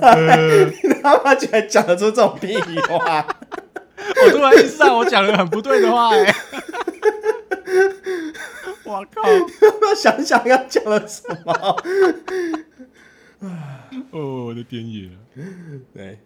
[0.83, 2.57] 你他妈居然讲得出这种屁
[2.89, 3.25] 话！
[4.27, 6.35] 我突然意识到我讲了很不对的话哎！
[8.85, 9.23] 我靠！
[9.95, 11.77] 想想要讲了什么？
[14.11, 15.09] 哦，我的天爷！
[15.95, 16.19] 对。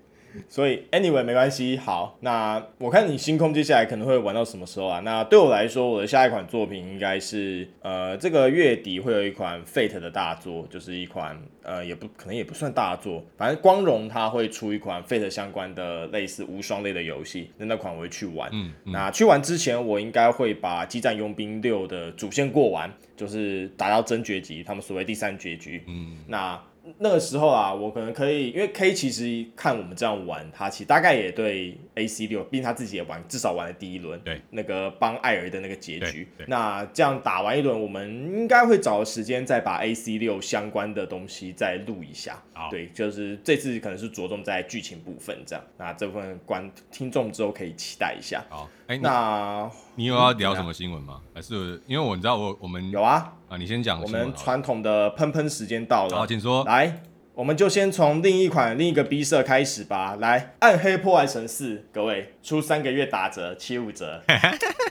[0.48, 1.76] 所以，anyway，没关系。
[1.76, 4.98] 好，那我看你星空接下来可能会玩到什么时候啊？
[5.00, 18.48] 那对我来说，我的下一款作品应该是，呃，这个月底会有一款 Fate 的大作，就是一款，呃，也不可能也不算大作，反正光荣它会出一款 Fate 相关的类似无双类的游戏，那那款我会去玩。
[18.54, 25.84] 嗯，嗯，那去玩之前，我应该会把《激战佣兵六》的主线过完，就是打到真绝级，他们所谓第三绝局。
[25.86, 26.58] 嗯，那。
[26.98, 36.26] 那个时候啊，我可能可以，因为 K 其实看我们这样玩，他其实大概也对 AC 六，毕竟他自己也玩，至少玩了第一轮，对，那个帮艾尔的那个结局。
[36.47, 42.43] 那这样打完一轮，我们应该会找个时间再把 AC 六相关的东西再录一下。
[42.55, 45.64] 好对，就是这次可能是着重在剧情部分这样。
[45.76, 48.45] 那这部分观听众之后可以期待一下。
[48.49, 51.20] 好，哎，那你有要聊什么新闻吗？
[51.34, 53.34] 还是因为我你知道我我们有啊。
[53.49, 54.01] 啊，你先讲。
[54.01, 56.16] 我们传统的喷喷时间到了。
[56.16, 56.64] 好，请说。
[56.64, 57.03] 来，
[57.34, 60.16] 我们就先从另一款另一个 B 社开始吧。
[60.20, 64.22] 来，《暗黑破坏神四》，各位出三个月打折，七五折，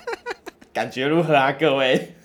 [0.73, 1.51] 感觉如何啊？
[1.51, 2.15] 各位？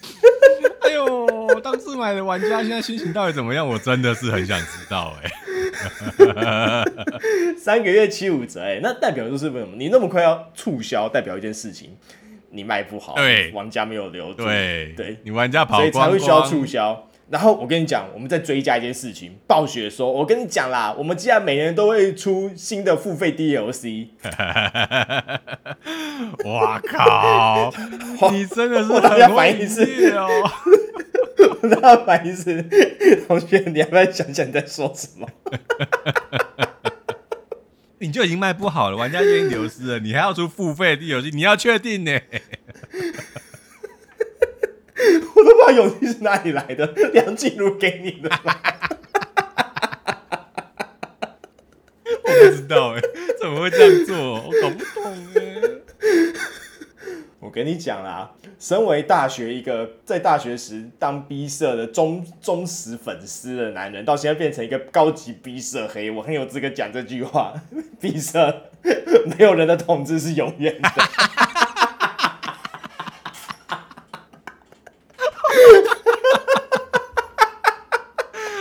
[0.80, 3.68] 哎呦，当时买的玩家现在心情到底怎么样？
[3.68, 5.30] 我真的是很想知道哎。
[7.58, 9.76] 三个月七五折，哎，那代表就是为什么？
[9.76, 11.94] 你那么快要促销，代表一件事情。
[12.48, 17.06] 你卖不好，对，玩家没有留住，对，对，你玩家跑光光，所以才会需要促销。
[17.29, 24.07] 然后我跟你讲，我们再追加一件事情，暴雪说，我跟你讲啦，我们既然每年都会出新的付费 DLC，
[26.45, 27.74] 哇靠，
[28.31, 30.29] 你真的是很会记哦！
[31.62, 32.62] 我的反应是，
[33.27, 35.29] 同学，你要不要想想你在说什么？
[37.99, 42.20] 你就已经卖不好了，玩家已经流失了，你还要出付费 DLC？，你要确定呢？
[45.34, 48.55] 我都不知道勇气是哪里来的，梁静茹给你的吗？
[52.24, 53.01] 我不知道哎，
[53.38, 54.16] 怎么会这样做？
[54.16, 55.42] 我搞不懂哎。
[57.38, 67.55] 我跟你讲啦，身为大学一个在大学时当 B 社的忠忠实粉丝的男人，到现在变成一个高级 B 社黑，我很有资格讲这句话。
[68.01, 68.70] B 社
[69.38, 70.90] 没有人的统治是永远的。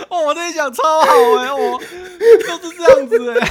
[0.08, 1.06] 哦，我跟你超好
[1.38, 1.80] 哎，我
[2.60, 3.50] 都是这样子哎。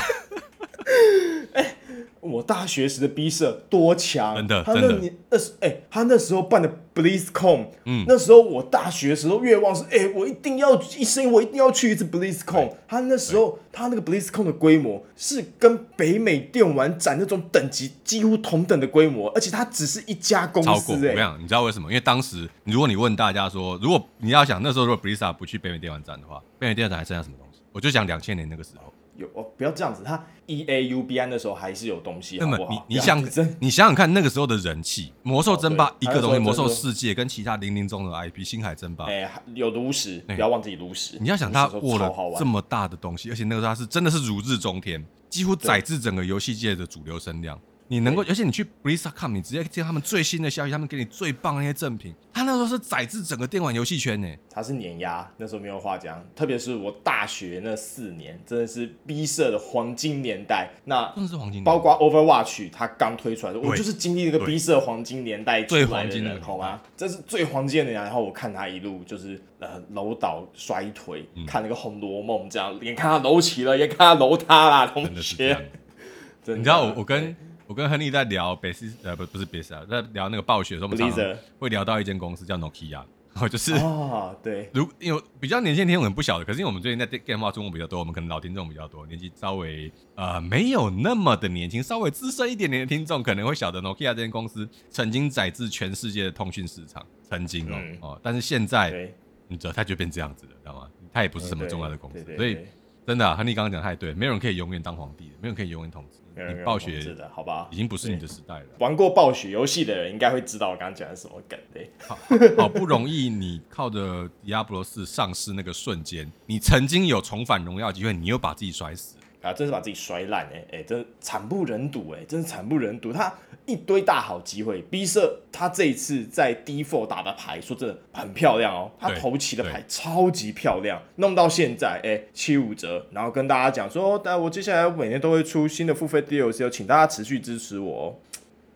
[2.45, 12.71] 大学时的 B 社多强，真的，他那年那时哎，他那时候办的 BlizzCon，嗯，那时候我大学的时候愿望是，哎，我一定要一生我一定要去一次 BlizzCon。
[12.87, 20.69] 他那时候他那个 BlizzCon 的规模是跟北美电玩展那种等级几乎同等的规模，而且它只是一家公司。
[20.69, 21.89] 超过，我跟你讲，你知道为什么？
[21.89, 27.59] 因为当时如果你问大家说，如果你要想那时候如果 Blizzard 不去北美电玩展的话，北美电玩展还剩下什么东西？
[27.71, 28.93] 我就讲两千年那个时候。
[29.17, 30.03] 有哦，不要这样子。
[30.03, 32.69] 他 E A U B I 的时候还是有东西，好不好？
[32.87, 33.21] 你你想
[33.59, 41.17] 你想想看，那个时候的人气，魔兽争霸一个东西，魔兽世界跟其他零零中的 I P，星海争霸，哎，有炉石，不要忘记炉石。
[41.19, 47.59] 你要想他握了这么大的东西，而且那个时候他是真的是如日中天，几乎载至整个游戏界的主流声量。
[47.87, 52.15] 你能够，而且你去 Blizzcom，你直接见他们最新的消息，他们给你最棒的那些赠品。
[52.33, 56.25] 他那时候是宰制整个电玩游戏圈呢，他是碾压，那时候没有话讲。
[56.35, 60.69] 特别是我大学那四年，真的是 B 社的黄金年代。
[60.85, 66.81] 那真的是黄金年代，包括 Overwatch，它刚推出来的，我就是经历那个 B 社黄金年代最黄金的好吗？
[66.97, 68.05] 这是最黄金的年代。
[68.05, 75.69] 然后我看他一路就是呃楼倒摔腿，嗯、看那个《红楼梦》这样，眼看他楼起了，眼看他楼塌了，同学。
[76.47, 77.35] 你知道我我跟。
[77.67, 99.11] 我跟亨利在聊北斯，呃，不，不是北斯啊，在聊那个暴雪的时候，我们常常会聊到一间公司叫 Nokia，然后就是哦，对， 如因为比较年轻听众可能不晓得，可是因为我们最近在 Game 话中文比较多，我们可能老听众比较多，年纪稍微呃没有那么的年轻，稍微资深一点点的听众可能会晓得 Nokia 这间公司曾经宰制全世界的通讯市场，曾经哦、嗯、哦，但是现在
[99.47, 100.87] 你知道它就变这样子了，知道吗？
[101.11, 102.59] 它也不是什么重要的公司，所以
[103.05, 106.19] 真的、啊，亨利刚刚讲太对，没有人可以永远当皇帝的，没有人可以永远统治。
[106.37, 108.65] 你暴雪是的，好吧，已经不是你的时代了。
[108.79, 111.89] 玩过暴雪游戏的人应该会知道我刚刚讲的什么梗嘞。
[112.05, 112.17] 好，
[112.57, 119.15] 好不容易你靠着迪亚波罗四上市那个瞬间，你曾经有重返荣耀机会，你又把自己摔死。
[119.45, 123.13] 啊，真是把自己摔烂哎哎，真惨不忍睹哎，真是惨不忍睹。
[123.13, 123.31] 他
[123.67, 128.91] 一堆大好机会，B 社他这一次在 D four 打的牌，说真的很漂亮哦。
[128.99, 138.15] 他头起的牌超级漂亮，弄到现在哎七五折，然后跟大家讲说，但我接下来每年都会出新的付费 DLC，请大家持续支持我哦。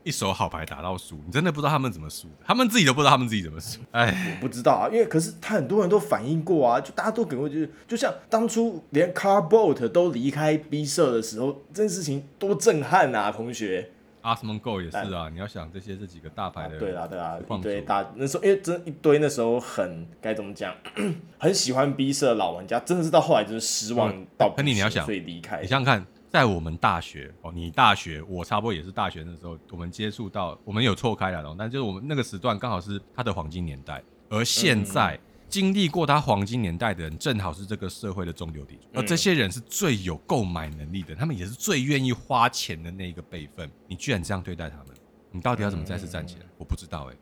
[0.04, 3.80] 一手好牌打到输，你真的不知道他们怎么输的，他们自己都不知道他们自己怎么输。
[3.92, 13.92] 哎，我不知道啊，因为可是他很多人都反映过啊，就大家都可能会觉得，就像当初连 Carbot 都离开 B 社的时候，这件事情多震撼啊，同学。
[14.22, 20.76] Asmongold 也是啊，你要想这些这几个大牌的，对啊对啊，一堆大那时候，因为真一堆那时候很该怎么讲，
[21.40, 26.06] 很喜欢 B 社的老玩家，真的是到后来就是失望到，喷你你要想，所以离开，你想想看。
[26.30, 43.68] 在我们大学哦，你大学，我差不多也是大学的时候，我们接触到，我们有错开了，但就是我们那个时段刚好是他的黄金年代，而现在经历过他黄金年代的人，正好是这个社会的中流砥柱，而这些人是最有购买能力的，他们也是最愿意花钱的那个辈分。
[43.88, 44.88] 你居然这样对待他们，
[45.32, 46.46] 你到底要怎么再次站起来？
[46.60, 47.18] 我不知道哎、欸。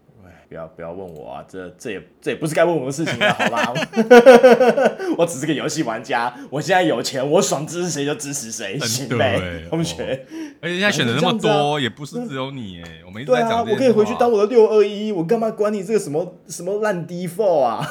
[0.49, 3.73] 不要不要问我啊，这这也这也不是该问我的事情了，好吧？
[5.17, 10.25] 我只是个游戏玩家，我现在有钱，我爽支持谁就支持谁， 行呗， 同学。
[10.61, 13.67] 而且现在选的那么多，也不是只有你哎，我们一直在讲。
[13.67, 17.85] 我可以回去当我的六二一，我干嘛管你这个什么什么烂 D four 啊？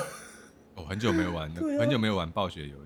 [0.75, 2.69] 我很久没有玩，很久没有玩暴雪游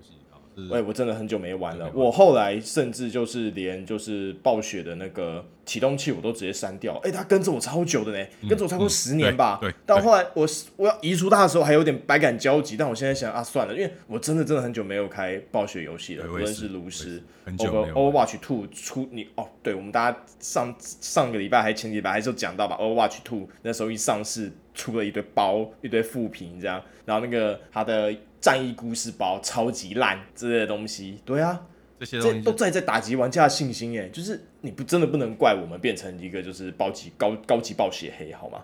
[0.69, 1.89] 喂，我真的很久没玩了。
[1.93, 6.99] 我后来甚至就是连就是暴雪的那个启动器我都直接删掉。
[7.03, 9.57] 哎，他跟着我超久的呢，跟着我差不多十年吧。
[9.61, 9.73] 对。
[9.85, 12.75] 到后来我我要移除他的时候，还有点百感交集。
[12.77, 16.25] 但我现在想啊，算了，因为我真的真的很久没有开暴雪游戏了。
[16.29, 28.13] 无论是炉石，Overwatch Two 出你哦，对，我们大家上上个礼拜还前几礼拜还是有讲到吧，Overwatch Two 那时候一上市出了一堆包一堆负评这样，然后那个他的。
[28.41, 31.61] 战役故事包超级烂之类的东西，对啊，
[31.99, 34.09] 这些东西都在在打击玩家的信心耶。
[34.09, 38.57] 就是你不真的不能怪我们变成一个就是暴击高高级暴血黑好吗？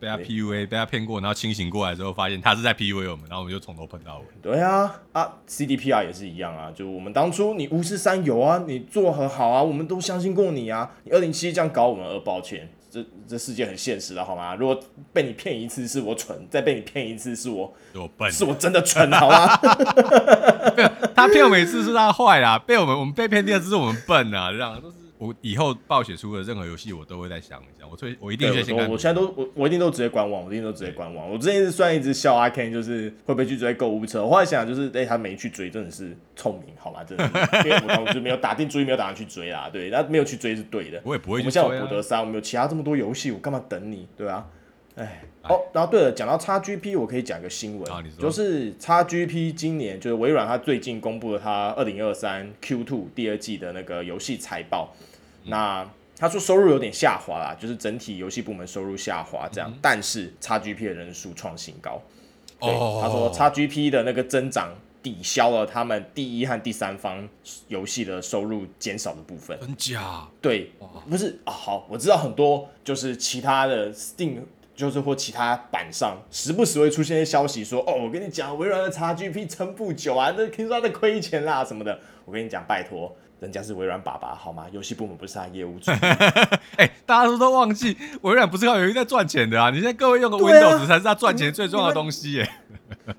[0.00, 4.24] 被他 PUA 被他骗过，然后清醒过来之后发现他是在 PUA 我们，然后我们就从头喷到尾。
[4.42, 12.68] 对啊，啊 CDPR 也是一样啊，就我们当初你巫师三有啊，你做很好啊，我们都相信过你啊，你二零七这样搞我们，而抱歉。
[12.90, 14.54] 这这世界很现实的好吗？
[14.54, 14.78] 如果
[15.12, 19.56] 被你骗一次是我蠢，再被你骗一次是我我笨，是我真的蠢，好吗？
[21.14, 24.96] 他骗我每次是他坏啦，被我们我们被骗第二次是我们笨啊，这样都是。
[25.20, 27.86] 我以后暴雪出的任何游戏，我都会再想一下。
[27.86, 28.90] 我最我一定先看。
[28.90, 31.30] 我现在都我我一定都直接观望，我一定都直接观望。
[31.30, 34.24] 我之前是虽然一直笑阿 Ken，就是会不会去追购物车。
[34.24, 37.04] 我后来想，就是哎、欸，他没去追，真的是聪明，好吧？
[37.04, 39.68] 真的是，因为我我就没有打定主意，没有打算去追啦。
[39.70, 40.98] 对，那没有去追是对的。
[41.04, 41.64] 我也不会去追、啊。
[41.64, 44.08] 我们现在有博德三，我们有其他这么多游戏，我干嘛等你？
[44.16, 44.46] 对啊。
[44.96, 54.94] 哎，哦，然后对了，讲到 XGP，我可以讲个新闻，啊、就是 XGP 今年就是微软，它最近公布了它二零二三 Q two 第二季的那个游戏财报。
[55.44, 62.00] 那他说收入有点下滑啦，就是整体游戏部门收入下滑这样，嗯、但是 XGP 的人数创新高。
[62.60, 62.70] 对，
[63.00, 67.26] 他说 XGP 的那个增长抵消了他们第一和第三方
[67.68, 69.58] 游戏的收入减少的部分。
[69.60, 70.28] 真假？
[70.42, 70.70] 对，
[71.08, 71.50] 不是啊。
[71.50, 74.40] 好，我知道很多就是其他的 Steam，
[74.76, 81.98] 就是或其他板上，时不时会出现一些消息说，哦，我跟你讲，微软的 XGP 撑不久啊，那听说他在亏钱啦什么的。
[82.26, 83.16] 我跟你讲，拜托。
[83.40, 84.66] 人家是微软爸爸，好吗？
[84.70, 85.90] 游戏部门不是他业务主。
[86.76, 89.70] 哎、欸，大家都都忘记，微软不是靠游戏在赚钱的啊！
[89.70, 92.50] 你现在各位用的 Windows 才是他赚钱最重要的东西耶。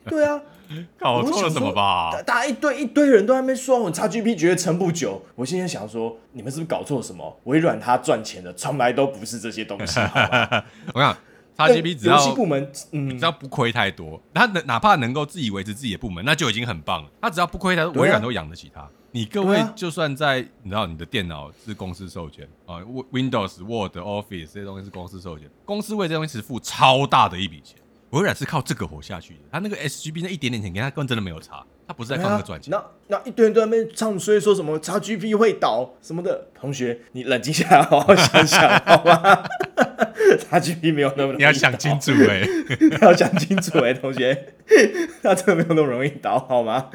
[0.05, 0.39] 对啊，
[0.99, 2.11] 搞错了什么吧？
[2.25, 5.21] 大家一堆一堆人都还没说，我 XGP 觉得撑不久。
[5.35, 7.39] 我现在想说，你们是不是搞错了什么？
[7.45, 9.99] 微软他赚钱的从来都不是这些东西。
[10.93, 11.17] 我讲
[11.57, 17.09] XGP 只要游戏部门，嗯，只要不亏太多，他能哪怕能够自己维持自己的部门，那就已经很棒了。
[17.19, 18.87] 他只要不亏太多，微软都养得起他。
[19.13, 22.79] 你各位就算在，你知道你的电脑是公司授权啊
[23.11, 27.77] ，Windows、Word、Office 这些东西是公司授权，公司为这东西是付超大的一笔钱，
[28.11, 29.39] 微软是靠这个活下去的。
[29.51, 32.71] 他那个 SGB 那一点点钱，跟他根本真的没有差，他不是在靠那个赚钱。
[32.71, 36.47] 那那一堆人都在那边唱衰，说什么 XGP 会倒什么的。
[36.53, 39.43] 同学，你冷静下来，好好想想，好吗？
[40.49, 42.47] XGP 没有那么容易，你要想清楚哎，
[43.01, 44.53] 要想清楚哎，同学，
[45.21, 46.89] 他真的没有那么容易倒，好吗？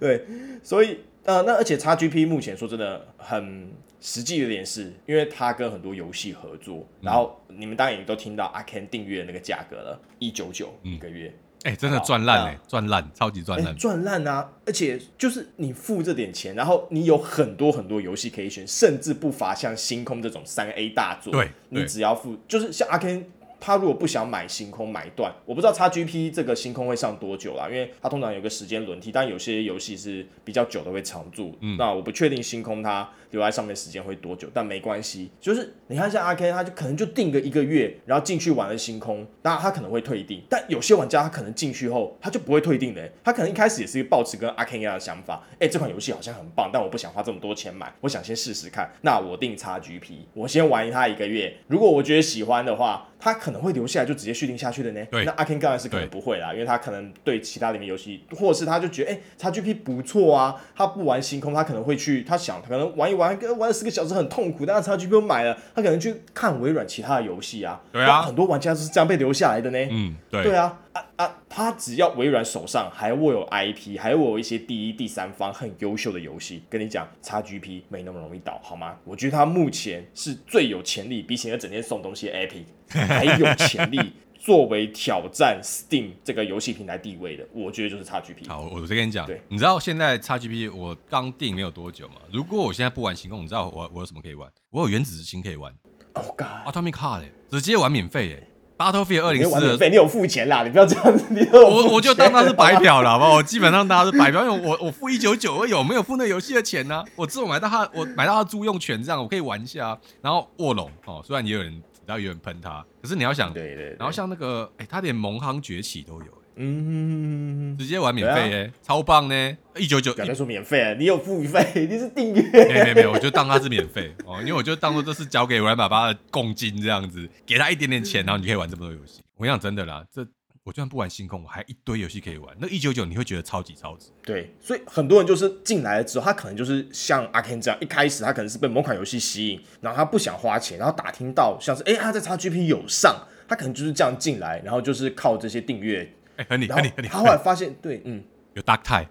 [0.00, 0.26] 对，
[0.64, 0.98] 所以。
[1.24, 14.50] 呃，那而且 XGP 目前说真的很实际的点是，因为它跟很多游戏合作，嗯、然后你们当然也都听到 Arkane 订阅那个价格了，一九九一个月，哎、真的赚烂哎，赚烂，超级赚烂，赚烂啊！
[14.64, 23.24] 而且就是你付这点钱，然后你有很多很多游戏可以选，甚至不乏像星空这种三 A 大作，对，你只要付，就是像 Arkane。
[23.60, 31.56] 他如果不想买星空买断，我不知道 XGP 这个星空会上多久啦，因为它通常有个时间轮替，但有些游戏是比较久的会长住。
[31.60, 53.06] 嗯，那我不确定星空它留在上面时间会多久，但没关系，就是你看像 Arkane，他就可能就定个一个月，然后进去玩了星空，那他可能会退订，但有些玩家他可能进去后他就不会退订的，他可能一开始也是抱持跟 Arkane 一样的想法，哎、欸，这款游戏好像很棒，但我不想花这么多钱买，我想先试试看，那我定 XGP，我先玩它一个月，如果我觉得喜欢的话。
[53.22, 55.04] 他可能会留下来就直接续订下去的呢？
[55.10, 67.80] 对，那 Arkane 当然是可能不会啦，因为他可能对其他里面游戏，或者是他就觉得哎、欸、XGP 不错啊，他不玩星空，他可能会去，他想他可能玩一玩，玩了四个小时很痛苦，但是 XGP 又买了，他可能去看微软其他的游戏啊。
[67.92, 69.78] 对啊，很多玩家是这样被留下来的呢。
[69.90, 70.78] 嗯，对，对啊。
[70.92, 71.36] 啊啊！
[71.48, 78.96] 他只要微软手上还握有 IP，还握有一些第一、第三方很优秀的游戏，跟你讲，XGP 没那么容易倒，好吗？
[79.04, 83.98] 我觉得他目前是最有潜力，比起那整天送东西的 Epic 还有潜力
[84.38, 88.48] 作为挑战 Steam 这个游戏平台地位的，我觉得就是 XGP。
[88.48, 92.14] 好，我再跟你讲，对，你知道现在 XGP 我刚定没有多久嘛？
[92.32, 94.50] 如果我现在不玩星空，你知道我我有什么可以玩？
[94.70, 95.72] 我有原子之心可以玩。
[96.14, 98.46] Oh God！Atomic Heart 直接玩免费哎。
[98.80, 101.26] Battlefield 二零四的，你有付钱啦，你不要这样子。
[101.28, 103.34] 你我我就当它是白嫖了，好不好？
[103.34, 107.04] 我基本上当它是白嫖，因为我我付一九九，我有没有付那游戏的钱呢、啊？
[107.14, 109.88] 我只有买到它，我买到它租用权，这样我可以玩一下。
[109.88, 113.96] 啊然后卧龙哦，虽然也有人，然后有人喷他，可是你要想，对对，对。
[113.98, 116.42] 然后像那个，哎、欸，它连盟航崛起都有。
[116.62, 119.56] 嗯，直接玩免费哎、啊，超棒呢！
[119.76, 122.42] 一九九，不要说免费，你有付费，你是订阅。
[122.52, 129.22] 没没没，我就当他是免费哦，因为我就当做这是交给微软爸爸的共金这样子，给他一点点钱，然后你可以玩这么多游戏。
[129.36, 130.26] 我跟你讲真的啦，这
[130.62, 132.54] 我就算不玩星空，我还一堆游戏可以玩。
[132.60, 134.10] 那一九九你会觉得超级超值。
[134.22, 146.12] 对，所以很多人就是进来了之后，他可能就是像 Arkane 这样，一开始他可能是被某款游戏吸引，然后他不想花钱，然后打听到像是哎、欸、他在 XGP 有上，他可能就是这样进来，然后就是靠这些订阅。
[146.36, 149.08] 哎很你很你很你，他后来发现，对，嗯，有 Dark Tide，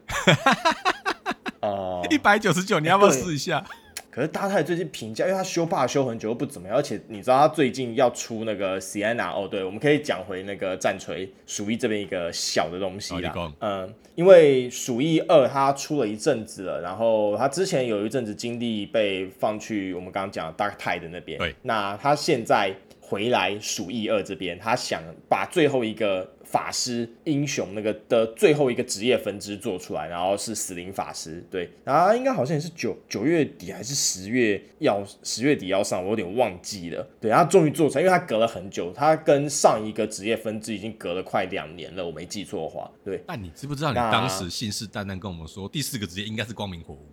[1.62, 3.66] 哦， 一百九十九，你要不要试一下？
[4.12, 26.30] 可是 Dark Tide 最近评价，因为他修 bug 修很久，又不怎么样，而且你知道他最近要出那个 Sienna，哦，对，我们可以讲回那个战锤鼠疫这边一个小的东西啦，嗯，因为鼠疫二他出了一阵子了，然后他之前有一阵子精力被放去我们刚刚讲的 Dark Tide 的那边，对，那他现在回来鼠疫二这边，他想把最后一个。
[26.52, 37.08] 法师英雄那个的最后一个职业分支做出来，然后是死灵法师，对，然后应该好像也是九九月底还是十月要十月底要上，我有点忘记了。
[37.22, 42.90] 对，他终于做出来，因为他隔了很久，他跟上一个职业分支已经隔了快两年了，我没记错的话。
[43.06, 47.08] 对，那你知不知道你当时信誓旦旦跟我们说第四个职业应该是光明火舞，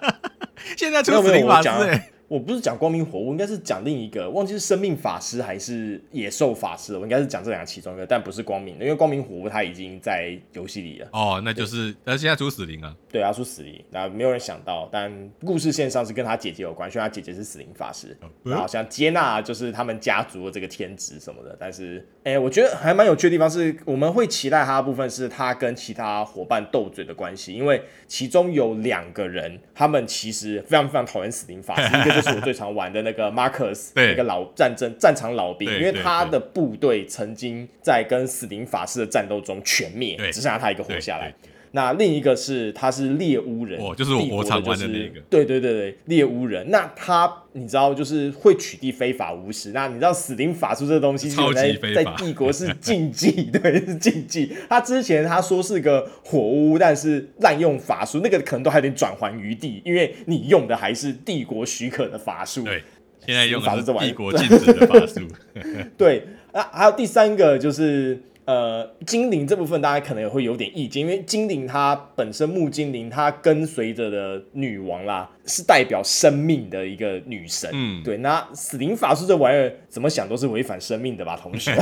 [0.76, 2.12] 现在出死灵法师、欸。
[2.28, 6.98] 我不是讲光明火屋，应该是讲另一个，忘记是生命法师还是野兽法师了。
[6.98, 11.08] 我应该是讲这两个其中一个，但不是光明的，因为光明火屋他已经在游戏里了。
[11.12, 12.94] 哦，那就是，但是现在出死灵啊。
[13.10, 15.10] 对，啊出死灵，那没有人想到，但
[15.40, 21.56] 故事线上是跟他姐姐有关，因为他姐姐是死灵法师，哦、然后像接纳就是他们家族的这个天职什么的。
[21.58, 41.32] 但是，哎、欸，我觉得还蛮有趣的地方是，我们会期待他的部分是他跟其他伙伴斗嘴的关系，因为其中有两个人，他们其实非常非常讨厌死灵法师， 一个就是我最常玩的那个 Marcus，一个老战争战场老兵，因为他的部队曾经在跟死灵法师的战斗中全灭，只剩下他一个活下来。
[41.72, 46.70] 那另一个是他是猎巫人，哦，就是我我常玩的那个，对对对对，猎巫人。
[46.70, 54.52] 那他你知道就是会取缔非法巫师，那你知道死灵法术这个东西超级非法，在帝国是禁忌， 对，是禁忌。
[54.68, 62.64] 他之前他说是个火巫，但是滥用法术，那个可能都还得转还余地，因为你用的还是帝国许可的法术。
[62.64, 62.82] 对，
[63.26, 65.20] 现在用的是帝国禁止的法术。
[65.98, 68.22] 对，啊，还有第三个就是。
[68.48, 77.68] 呃，精灵这部分大家可能也会有点意见，因为精灵它本身木精灵，它跟随着的女王啦，是代表生命的一个女神。
[77.74, 78.16] 嗯，对。
[78.16, 81.74] 那死灵法术这玩意儿怎么想都是违反生命的吧，同学。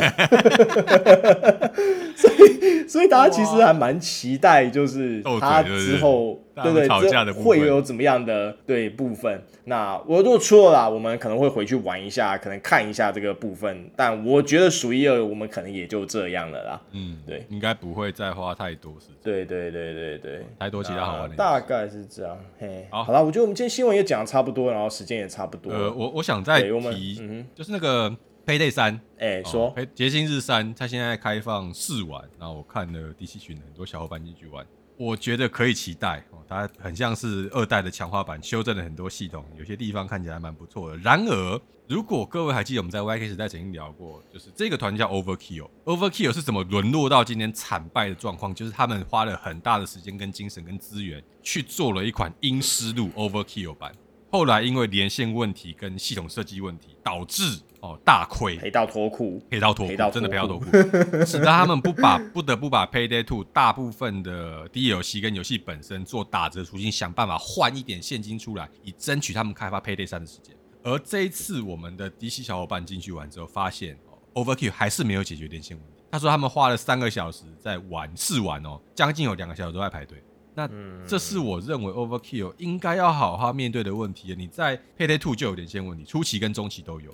[2.16, 6.42] 所以，所以大家其实还蛮期待，就是他之后。
[6.62, 9.42] 对对，这会有怎么样的对部分？
[9.64, 13.90] 那我如果错了，我们可能会回去玩一下，可能看一下这个部分。
[13.94, 16.80] 但我觉得数一二，我们可能也就这样了啦。
[16.92, 19.16] 嗯，对，应该不会再花太多时间。
[19.22, 21.36] 对对对对对，太多其他好玩的。
[21.36, 22.38] 大概是这样。
[22.58, 25.70] 嘿，好，好了，我觉得我们今天新闻也讲的差不多，然后时间也差不多。
[25.70, 28.10] 呃，我我想再提，嗯、就是那个
[28.46, 34.64] Payday 三，哎，说节星日三，它现在开放试玩，然后我看了第七群很多小伙伴进去玩。
[34.96, 40.96] 我觉得可以期待哦，它很像是二代的强化版，修正了很多系统，有些地方看起来蛮不错的。
[40.98, 48.54] 然而，如果各位还记得我们在 YK 时代曾经聊过，就是这个团叫 Overkill，Overkill 是怎么沦落到今天惨败的状况？
[48.54, 53.92] 就是他们花了很大的时间、跟精神、跟资源去做了一款阴思路 Overkill 版。
[54.30, 60.66] 后来因为连线问题跟系统设计问题，导致哦大亏，赔到脱裤，赔到脱裤，真的赔到脱裤，
[61.24, 70.54] 使得他们不把不得不把 Payday Two 大部分的 DLC 跟游戏本身做打折出金，想办法换一点现金出来，以争取他们开发 Payday 三的时间。
[70.82, 73.98] 而这一次我们的 DC 小伙伴进去玩之后，发现
[74.34, 76.02] Overkill 还是没有解决连线问题。
[76.12, 80.22] 他说他们花了三个小时在玩试玩哦，将近有两个小时都在排队。
[80.54, 80.66] 那
[81.06, 84.34] 这是我认为 Overkill 应该要好好面对的问题。
[84.38, 87.10] 你在 Payday 2就有连线问题，初期跟中期都有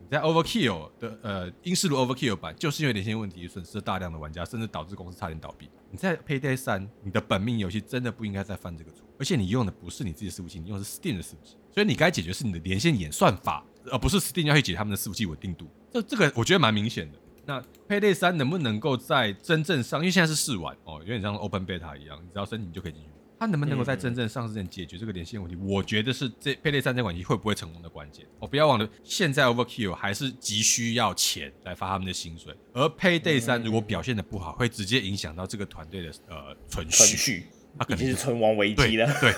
[0.00, 5.68] 你在 Overkill 的呃阴尸路 Overkill 版，就是因为连线问题损失了大量的玩家，甚至导致公司差点倒闭。
[5.90, 15.68] 你在 Payday 3，你的本命游戏真的不应该再犯这个错，而且你用的不是你自己的伺服器，你用的是 Steam 的伺服器，所以你该解决是你的连线演算法，而不是 Steam 要去解他们的伺服器稳定度。
[15.92, 17.18] 这这个我觉得蛮明显的。
[17.44, 23.08] 那 Payday 3能不能够在真正上，因为现在是试玩哦，有点像 Open Beta 一样，你只要申请就可以进去。
[23.42, 25.56] 它能不能够在真正上市前解决这个连线问题？
[25.56, 28.24] 我觉得是这 Payday 3这款游戏会不会成功的关键。
[28.38, 39.12] 哦，不要忘了，现在 Overkill 还是急需要钱来发他们的薪水，而 Payday 3如果表现的不好，会直接影响到这个团队的呃存续，他可能是存亡危机了。
[39.20, 39.32] 对，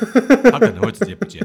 [0.51, 1.43] 他可能会直接不见。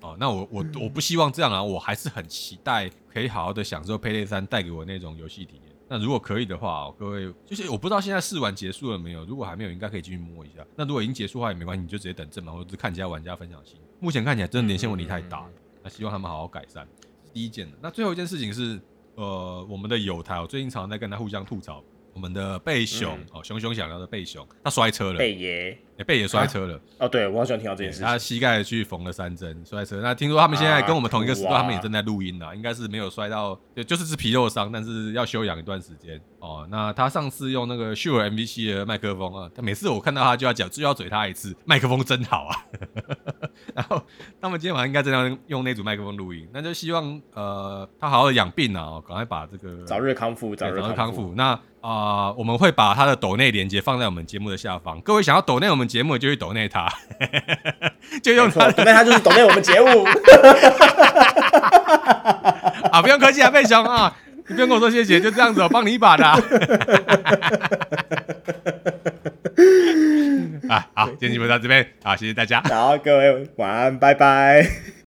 [0.00, 5.69] 哦，那我我我不希望这样啊，我还是很期待可以好好的享受 Payday 3带给我那种游戏体验。
[5.92, 9.24] 那如果可以的话，各位就是我不知道现在试玩结束了没有？
[9.24, 10.64] 如果还没有，应该可以继续摸一下。
[10.76, 13.76] 那如果已经结束的话也没关系，你就直接等正版，或者是看其他玩家分享新。
[13.98, 15.50] 目前看起来真的连线问题太大了，
[15.82, 16.86] 那希望他们好好改善。
[17.34, 18.80] 第一件的，那最后一件事情是，
[19.16, 21.82] 呃，我们的友台，我最近常常在跟他互相吐槽，
[22.14, 25.76] 我们的贝熊哦，熊熊想要的贝熊，他摔车了，贝爷。
[26.04, 28.02] 贝也摔车了、啊、哦，对，我好喜欢听到这件事。
[28.02, 30.00] 他膝盖去缝了三针，摔车。
[30.00, 36.66] 那听说他们现在跟我们同一个时段，啊、他们也正在录音呢，应该是没有摔到，就就是是皮肉伤，但是要休养一段时间哦。
[36.70, 42.56] 那他上次用那个 Shure MVC 的麦克风啊，他每次我看到他就要讲，就要嘴他一次，麦克风真好啊。
[43.74, 44.02] 然后
[44.40, 51.34] 他们今天晚上应该正在用那组麦克风录音，那就希望呃他好好的养病啊，赶快把这个早日康复，早日康复。
[51.36, 51.50] 那
[51.82, 55.89] 啊、呃，我们会把他的抖内连接放在我们节目的下方，各位想要抖内我们。
[55.90, 56.88] 节目就去抖内他，
[58.22, 60.04] 就用他抖内他就是抖内我们节目
[62.92, 63.02] 啊！
[63.02, 64.16] 不用客气啊，贝熊啊，
[64.48, 66.38] 你不用跟我说谢谢，就这样子，我帮你一把的啊！
[70.68, 74.99] 啊，好，今天节目到这边，好，谢谢大家，好，各位晚安，拜拜。